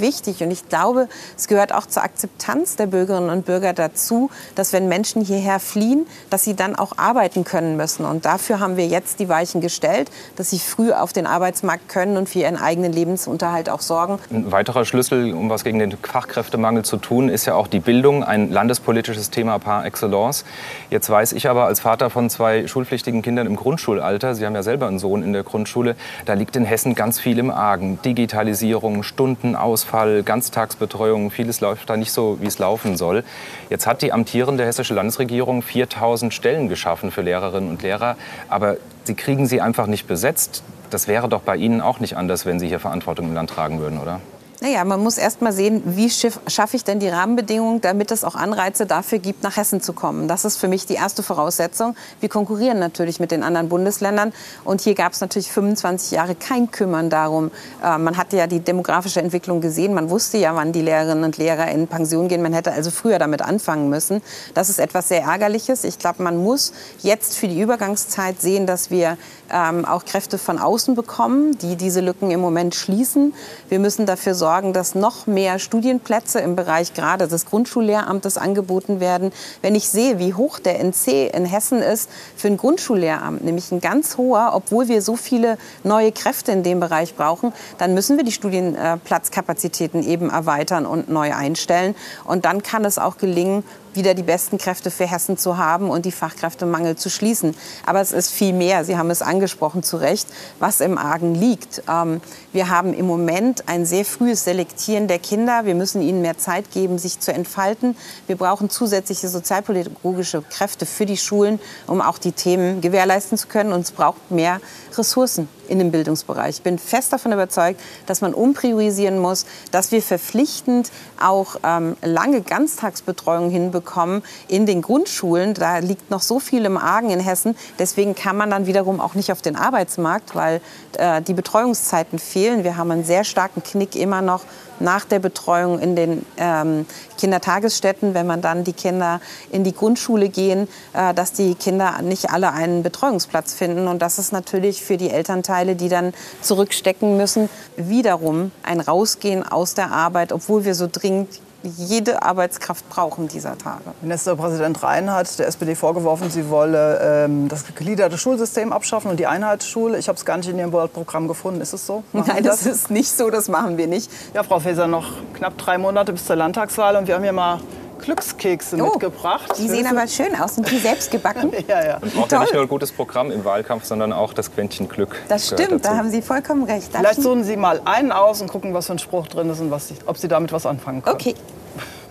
wichtig 0.00 0.42
und 0.42 0.50
ich 0.50 0.68
glaube, 0.68 1.08
es 1.36 1.48
gehört 1.48 1.72
auch 1.72 1.86
zur 1.86 2.02
Akzeptanz 2.02 2.76
der 2.76 2.86
Bürgerinnen 2.86 3.30
und 3.30 3.46
Bürger 3.46 3.72
dazu, 3.72 4.30
dass 4.54 4.72
wenn 4.72 4.88
Menschen 4.88 5.24
hierher 5.24 5.60
fliehen, 5.60 6.06
dass 6.30 6.44
sie 6.44 6.54
dann 6.54 6.76
auch 6.76 6.92
arbeiten 6.96 7.44
können 7.44 7.76
müssen. 7.76 8.04
Und 8.04 8.24
dafür 8.24 8.60
haben 8.60 8.76
wir 8.76 8.86
jetzt 8.86 9.20
die 9.20 9.28
Weichen 9.28 9.60
gestellt, 9.60 10.10
dass 10.36 10.50
sie 10.50 10.58
früh 10.58 10.92
auf 10.92 11.12
den 11.12 11.26
Arbeitsmarkt 11.26 11.88
können 11.88 12.16
und 12.16 12.28
für 12.28 12.40
ihren 12.40 12.56
eigenen 12.56 12.92
Lebensunterhalt 12.92 13.70
auch 13.70 13.80
sorgen. 13.80 14.18
Ein 14.30 14.50
weiterer 14.52 14.84
Schlüssel, 14.84 15.32
um 15.32 15.50
was 15.50 15.64
gegen 15.64 15.78
den 15.78 15.96
Fachkräftemangel 15.96 16.84
zu 16.84 16.96
tun, 16.96 17.28
ist 17.28 17.46
ja 17.46 17.54
auch 17.54 17.66
die 17.66 17.80
Bildung, 17.80 18.24
ein 18.24 18.50
landespolitisches 18.50 19.30
Thema 19.30 19.58
par 19.58 19.84
excellence. 19.84 20.44
Jetzt 20.90 21.08
weiß 21.10 21.32
ich 21.32 21.48
aber 21.48 21.66
als 21.66 21.80
Vater 21.80 22.10
von 22.10 22.30
zwei 22.30 22.66
schulpflichtigen 22.66 23.22
Kindern 23.22 23.46
im 23.46 23.56
Grundschulalter, 23.56 24.34
Sie 24.34 24.46
haben 24.46 24.54
ja 24.54 24.62
selber 24.62 24.86
einen 24.86 24.98
Sohn 24.98 25.22
in 25.22 25.32
der 25.32 25.42
Grundschule, 25.42 25.96
da 26.24 26.34
liegt 26.34 26.56
in 26.56 26.64
Hessen 26.64 26.94
ganz 26.94 27.20
viel 27.20 27.38
im 27.38 27.50
Argen. 27.50 27.98
Digitalisierung, 28.04 29.02
Stundenausfall, 29.26 30.22
Ganztagsbetreuung, 30.22 31.32
vieles 31.32 31.60
läuft 31.60 31.90
da 31.90 31.96
nicht 31.96 32.12
so, 32.12 32.38
wie 32.40 32.46
es 32.46 32.60
laufen 32.60 32.96
soll. 32.96 33.24
Jetzt 33.70 33.86
hat 33.86 34.02
die 34.02 34.12
amtierende 34.12 34.64
hessische 34.64 34.94
Landesregierung 34.94 35.62
4000 35.62 36.32
Stellen 36.32 36.68
geschaffen 36.68 37.10
für 37.10 37.22
Lehrerinnen 37.22 37.68
und 37.70 37.82
Lehrer, 37.82 38.16
aber 38.48 38.76
sie 39.02 39.14
kriegen 39.14 39.46
sie 39.46 39.60
einfach 39.60 39.88
nicht 39.88 40.06
besetzt. 40.06 40.62
Das 40.90 41.08
wäre 41.08 41.28
doch 41.28 41.40
bei 41.40 41.56
Ihnen 41.56 41.80
auch 41.80 41.98
nicht 41.98 42.16
anders, 42.16 42.46
wenn 42.46 42.60
Sie 42.60 42.68
hier 42.68 42.78
Verantwortung 42.78 43.26
im 43.26 43.34
Land 43.34 43.50
tragen 43.50 43.80
würden, 43.80 43.98
oder? 43.98 44.20
Naja, 44.66 44.82
man 44.84 45.00
muss 45.00 45.16
erst 45.16 45.42
mal 45.42 45.52
sehen, 45.52 45.80
wie 45.84 46.10
schaffe 46.10 46.74
ich 46.74 46.82
denn 46.82 46.98
die 46.98 47.08
Rahmenbedingungen, 47.08 47.80
damit 47.80 48.10
es 48.10 48.24
auch 48.24 48.34
Anreize 48.34 48.84
dafür 48.84 49.20
gibt, 49.20 49.44
nach 49.44 49.56
Hessen 49.56 49.80
zu 49.80 49.92
kommen. 49.92 50.26
Das 50.26 50.44
ist 50.44 50.56
für 50.56 50.66
mich 50.66 50.86
die 50.86 50.94
erste 50.94 51.22
Voraussetzung. 51.22 51.94
Wir 52.18 52.28
konkurrieren 52.28 52.80
natürlich 52.80 53.20
mit 53.20 53.30
den 53.30 53.44
anderen 53.44 53.68
Bundesländern. 53.68 54.32
Und 54.64 54.80
hier 54.80 54.96
gab 54.96 55.12
es 55.12 55.20
natürlich 55.20 55.52
25 55.52 56.10
Jahre 56.10 56.34
kein 56.34 56.68
Kümmern 56.72 57.10
darum. 57.10 57.52
Äh, 57.80 57.96
man 57.98 58.16
hatte 58.16 58.38
ja 58.38 58.48
die 58.48 58.58
demografische 58.58 59.20
Entwicklung 59.20 59.60
gesehen. 59.60 59.94
Man 59.94 60.10
wusste 60.10 60.36
ja, 60.36 60.56
wann 60.56 60.72
die 60.72 60.82
Lehrerinnen 60.82 61.22
und 61.22 61.36
Lehrer 61.38 61.68
in 61.68 61.86
Pension 61.86 62.26
gehen. 62.26 62.42
Man 62.42 62.52
hätte 62.52 62.72
also 62.72 62.90
früher 62.90 63.20
damit 63.20 63.42
anfangen 63.42 63.88
müssen. 63.88 64.20
Das 64.54 64.68
ist 64.68 64.80
etwas 64.80 65.06
sehr 65.06 65.22
Ärgerliches. 65.22 65.84
Ich 65.84 66.00
glaube, 66.00 66.24
man 66.24 66.42
muss 66.42 66.72
jetzt 67.02 67.38
für 67.38 67.46
die 67.46 67.60
Übergangszeit 67.60 68.40
sehen, 68.40 68.66
dass 68.66 68.90
wir 68.90 69.16
ähm, 69.52 69.84
auch 69.84 70.04
Kräfte 70.04 70.38
von 70.38 70.58
außen 70.58 70.94
bekommen, 70.94 71.56
die 71.58 71.76
diese 71.76 72.00
Lücken 72.00 72.30
im 72.30 72.40
Moment 72.40 72.74
schließen. 72.74 73.34
Wir 73.68 73.78
müssen 73.78 74.06
dafür 74.06 74.34
sorgen, 74.34 74.72
dass 74.72 74.94
noch 74.94 75.26
mehr 75.26 75.58
Studienplätze 75.58 76.40
im 76.40 76.56
Bereich 76.56 76.94
gerade 76.94 77.28
des 77.28 77.46
Grundschullehramtes 77.46 78.38
angeboten 78.38 79.00
werden. 79.00 79.32
Wenn 79.62 79.74
ich 79.74 79.88
sehe, 79.88 80.18
wie 80.18 80.34
hoch 80.34 80.58
der 80.58 80.80
NC 80.80 81.30
in 81.34 81.44
Hessen 81.44 81.80
ist 81.80 82.10
für 82.36 82.48
ein 82.48 82.56
Grundschullehramt, 82.56 83.44
nämlich 83.44 83.70
ein 83.72 83.80
ganz 83.80 84.16
hoher, 84.16 84.52
obwohl 84.54 84.88
wir 84.88 85.02
so 85.02 85.16
viele 85.16 85.58
neue 85.84 86.12
Kräfte 86.12 86.52
in 86.52 86.62
dem 86.62 86.80
Bereich 86.80 87.14
brauchen, 87.14 87.52
dann 87.78 87.94
müssen 87.94 88.16
wir 88.16 88.24
die 88.24 88.32
Studienplatzkapazitäten 88.32 90.02
eben 90.02 90.30
erweitern 90.30 90.86
und 90.86 91.08
neu 91.08 91.34
einstellen. 91.34 91.94
Und 92.24 92.44
dann 92.44 92.62
kann 92.62 92.84
es 92.84 92.98
auch 92.98 93.18
gelingen, 93.18 93.64
wieder 93.96 94.14
die 94.14 94.22
besten 94.22 94.58
Kräfte 94.58 94.90
für 94.90 95.06
Hessen 95.06 95.36
zu 95.36 95.58
haben 95.58 95.90
und 95.90 96.04
die 96.06 96.12
Fachkräftemangel 96.12 96.96
zu 96.96 97.10
schließen. 97.10 97.54
Aber 97.84 98.00
es 98.00 98.12
ist 98.12 98.30
viel 98.30 98.52
mehr, 98.52 98.84
Sie 98.84 98.96
haben 98.96 99.10
es 99.10 99.22
angesprochen 99.22 99.82
zu 99.82 99.96
Recht, 99.96 100.28
was 100.58 100.80
im 100.80 100.98
Argen 100.98 101.34
liegt. 101.34 101.82
Ähm, 101.88 102.20
wir 102.52 102.68
haben 102.68 102.94
im 102.94 103.06
Moment 103.06 103.68
ein 103.68 103.86
sehr 103.86 104.04
frühes 104.04 104.44
Selektieren 104.44 105.08
der 105.08 105.18
Kinder. 105.18 105.64
Wir 105.64 105.74
müssen 105.74 106.02
ihnen 106.02 106.22
mehr 106.22 106.38
Zeit 106.38 106.70
geben, 106.70 106.98
sich 106.98 107.20
zu 107.20 107.32
entfalten. 107.32 107.96
Wir 108.26 108.36
brauchen 108.36 108.70
zusätzliche 108.70 109.28
sozialpädagogische 109.28 110.42
Kräfte 110.42 110.86
für 110.86 111.06
die 111.06 111.16
Schulen, 111.16 111.58
um 111.86 112.00
auch 112.00 112.18
die 112.18 112.32
Themen 112.32 112.80
gewährleisten 112.80 113.38
zu 113.38 113.48
können. 113.48 113.72
Und 113.72 113.80
es 113.80 113.92
braucht 113.92 114.30
mehr 114.30 114.60
Ressourcen 114.96 115.48
in 115.68 115.78
dem 115.78 115.90
Bildungsbereich. 115.90 116.56
Ich 116.56 116.62
bin 116.62 116.78
fest 116.78 117.12
davon 117.12 117.32
überzeugt, 117.32 117.80
dass 118.06 118.20
man 118.20 118.34
umpriorisieren 118.34 119.18
muss, 119.18 119.46
dass 119.70 119.92
wir 119.92 120.02
verpflichtend 120.02 120.90
auch 121.20 121.56
ähm, 121.62 121.96
lange 122.02 122.42
Ganztagsbetreuung 122.42 123.50
hinbekommen 123.50 124.22
in 124.48 124.66
den 124.66 124.82
Grundschulen. 124.82 125.54
Da 125.54 125.78
liegt 125.78 126.10
noch 126.10 126.22
so 126.22 126.40
viel 126.40 126.64
im 126.64 126.76
Argen 126.76 127.10
in 127.10 127.20
Hessen. 127.20 127.56
Deswegen 127.78 128.14
kann 128.14 128.36
man 128.36 128.50
dann 128.50 128.66
wiederum 128.66 129.00
auch 129.00 129.14
nicht 129.14 129.32
auf 129.32 129.42
den 129.42 129.56
Arbeitsmarkt, 129.56 130.34
weil 130.34 130.60
äh, 130.98 131.22
die 131.22 131.34
Betreuungszeiten 131.34 132.18
fehlen. 132.18 132.64
Wir 132.64 132.76
haben 132.76 132.90
einen 132.90 133.04
sehr 133.04 133.24
starken 133.24 133.62
Knick 133.62 133.96
immer 133.96 134.22
noch 134.22 134.42
nach 134.80 135.04
der 135.04 135.18
Betreuung 135.18 135.78
in 135.78 135.96
den 135.96 136.26
ähm, 136.36 136.86
Kindertagesstätten, 137.18 138.14
wenn 138.14 138.26
man 138.26 138.40
dann 138.40 138.64
die 138.64 138.72
Kinder 138.72 139.20
in 139.50 139.64
die 139.64 139.74
Grundschule 139.74 140.28
gehen, 140.28 140.68
äh, 140.92 141.14
dass 141.14 141.32
die 141.32 141.54
Kinder 141.54 142.02
nicht 142.02 142.30
alle 142.30 142.52
einen 142.52 142.82
Betreuungsplatz 142.82 143.54
finden. 143.54 143.88
Und 143.88 144.02
das 144.02 144.18
ist 144.18 144.32
natürlich 144.32 144.82
für 144.82 144.96
die 144.96 145.10
Elternteile, 145.10 145.76
die 145.76 145.88
dann 145.88 146.12
zurückstecken 146.42 147.16
müssen, 147.16 147.48
wiederum 147.76 148.52
ein 148.62 148.80
Rausgehen 148.80 149.42
aus 149.46 149.74
der 149.74 149.90
Arbeit, 149.90 150.32
obwohl 150.32 150.64
wir 150.64 150.74
so 150.74 150.88
dringend 150.90 151.40
jede 151.66 152.22
Arbeitskraft 152.22 152.88
brauchen 152.88 153.28
dieser 153.28 153.58
Tage. 153.58 153.82
Ministerpräsident 154.00 154.82
Rhein 154.82 155.10
hat 155.12 155.38
der 155.38 155.46
SPD 155.46 155.74
vorgeworfen, 155.74 156.30
sie 156.30 156.48
wolle 156.50 157.00
ähm, 157.02 157.48
das 157.48 157.66
gegliederte 157.66 158.18
Schulsystem 158.18 158.72
abschaffen 158.72 159.10
und 159.10 159.20
die 159.20 159.26
Einheitsschule. 159.26 159.98
Ich 159.98 160.08
habe 160.08 160.16
es 160.16 160.24
gar 160.24 160.36
nicht 160.36 160.48
in 160.48 160.58
Ihrem 160.58 160.72
Wahlprogramm 160.72 161.28
gefunden. 161.28 161.60
Ist 161.60 161.72
es 161.72 161.86
so? 161.86 162.02
Machen 162.12 162.32
Nein, 162.34 162.44
das? 162.44 162.64
das 162.64 162.66
ist 162.66 162.90
nicht 162.90 163.10
so. 163.10 163.30
Das 163.30 163.48
machen 163.48 163.76
wir 163.76 163.86
nicht. 163.86 164.10
Ja, 164.34 164.42
Frau 164.42 164.60
Faeser, 164.60 164.86
noch 164.86 165.06
knapp 165.34 165.58
drei 165.58 165.78
Monate 165.78 166.12
bis 166.12 166.24
zur 166.24 166.36
Landtagswahl 166.36 166.96
und 166.96 167.08
wir 167.08 167.14
haben 167.14 167.22
hier 167.22 167.32
mal 167.32 167.60
Glückskekse 167.98 168.76
oh, 168.76 168.90
mitgebracht. 168.90 169.52
Die 169.58 169.68
sehen 169.68 169.86
aber 169.86 170.06
schön 170.06 170.34
aus. 170.34 170.54
Sind 170.54 170.70
die 170.70 170.78
selbst 170.78 171.10
gebacken? 171.10 171.52
ja, 171.68 171.84
ja. 171.84 171.98
Man 172.00 172.10
braucht 172.10 172.32
ja 172.32 172.40
nicht 172.40 172.52
nur 172.52 172.62
ein 172.62 172.68
gutes 172.68 172.92
Programm 172.92 173.30
im 173.30 173.44
Wahlkampf, 173.44 173.84
sondern 173.84 174.12
auch 174.12 174.32
das 174.32 174.52
Quäntchen 174.52 174.88
Glück. 174.88 175.16
Das 175.28 175.48
stimmt, 175.48 175.84
da 175.84 175.96
haben 175.96 176.10
Sie 176.10 176.22
vollkommen 176.22 176.64
recht. 176.64 176.94
Darf 176.94 177.02
Vielleicht 177.02 177.22
suchen 177.22 177.44
Sie 177.44 177.56
mal 177.56 177.80
einen 177.84 178.12
aus 178.12 178.40
und 178.40 178.48
gucken, 178.48 178.74
was 178.74 178.86
für 178.86 178.92
ein 178.92 178.98
Spruch 178.98 179.26
drin 179.28 179.50
ist 179.50 179.60
und 179.60 179.70
was, 179.70 179.92
ob 180.06 180.18
Sie 180.18 180.28
damit 180.28 180.52
was 180.52 180.66
anfangen 180.66 181.02
können. 181.02 181.14
Okay. 181.14 181.34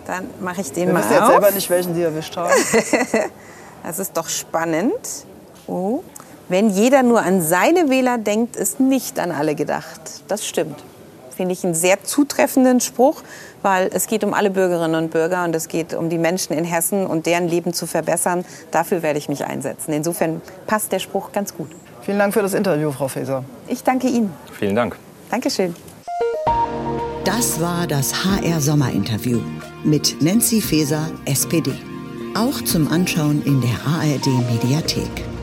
Dann 0.06 0.28
mache 0.40 0.60
ich 0.60 0.72
den 0.72 0.86
Wir 0.86 0.94
mal 0.94 1.00
wissen 1.00 1.14
jetzt 1.14 1.26
selber 1.26 1.50
nicht, 1.50 1.70
welchen 1.70 1.94
Sie 1.94 2.02
erwischt 2.02 2.36
haben. 2.36 2.52
das 3.82 3.98
ist 3.98 4.16
doch 4.16 4.28
spannend. 4.28 4.94
Oh. 5.66 6.02
Wenn 6.48 6.70
jeder 6.70 7.02
nur 7.02 7.22
an 7.22 7.42
seine 7.42 7.90
Wähler 7.90 8.18
denkt, 8.18 8.54
ist 8.54 8.78
nicht 8.78 9.18
an 9.18 9.32
alle 9.32 9.56
gedacht. 9.56 10.00
Das 10.28 10.46
stimmt. 10.46 10.80
Finde 11.36 11.52
ich 11.52 11.64
einen 11.64 11.74
sehr 11.74 12.02
zutreffenden 12.02 12.80
Spruch, 12.80 13.22
weil 13.62 13.90
es 13.92 14.06
geht 14.06 14.24
um 14.24 14.32
alle 14.32 14.50
Bürgerinnen 14.50 14.94
und 14.94 15.10
Bürger 15.10 15.44
und 15.44 15.54
es 15.54 15.68
geht 15.68 15.92
um 15.92 16.08
die 16.08 16.18
Menschen 16.18 16.54
in 16.54 16.64
Hessen 16.64 17.06
und 17.06 17.26
deren 17.26 17.46
Leben 17.46 17.74
zu 17.74 17.86
verbessern. 17.86 18.44
Dafür 18.70 19.02
werde 19.02 19.18
ich 19.18 19.28
mich 19.28 19.44
einsetzen. 19.44 19.92
Insofern 19.92 20.40
passt 20.66 20.92
der 20.92 20.98
Spruch 20.98 21.32
ganz 21.32 21.54
gut. 21.54 21.68
Vielen 22.02 22.18
Dank 22.18 22.32
für 22.32 22.42
das 22.42 22.54
Interview, 22.54 22.90
Frau 22.90 23.08
Faeser. 23.08 23.44
Ich 23.68 23.82
danke 23.82 24.06
Ihnen. 24.06 24.32
Vielen 24.58 24.76
Dank. 24.76 24.96
Dankeschön. 25.30 25.74
Das 27.24 27.60
war 27.60 27.86
das 27.86 28.24
HR 28.24 28.60
Sommerinterview 28.60 29.40
mit 29.84 30.22
Nancy 30.22 30.60
Faeser, 30.60 31.10
SPD. 31.24 31.72
Auch 32.34 32.62
zum 32.62 32.90
Anschauen 32.90 33.42
in 33.44 33.60
der 33.60 33.76
ARD 33.84 34.26
Mediathek. 34.52 35.35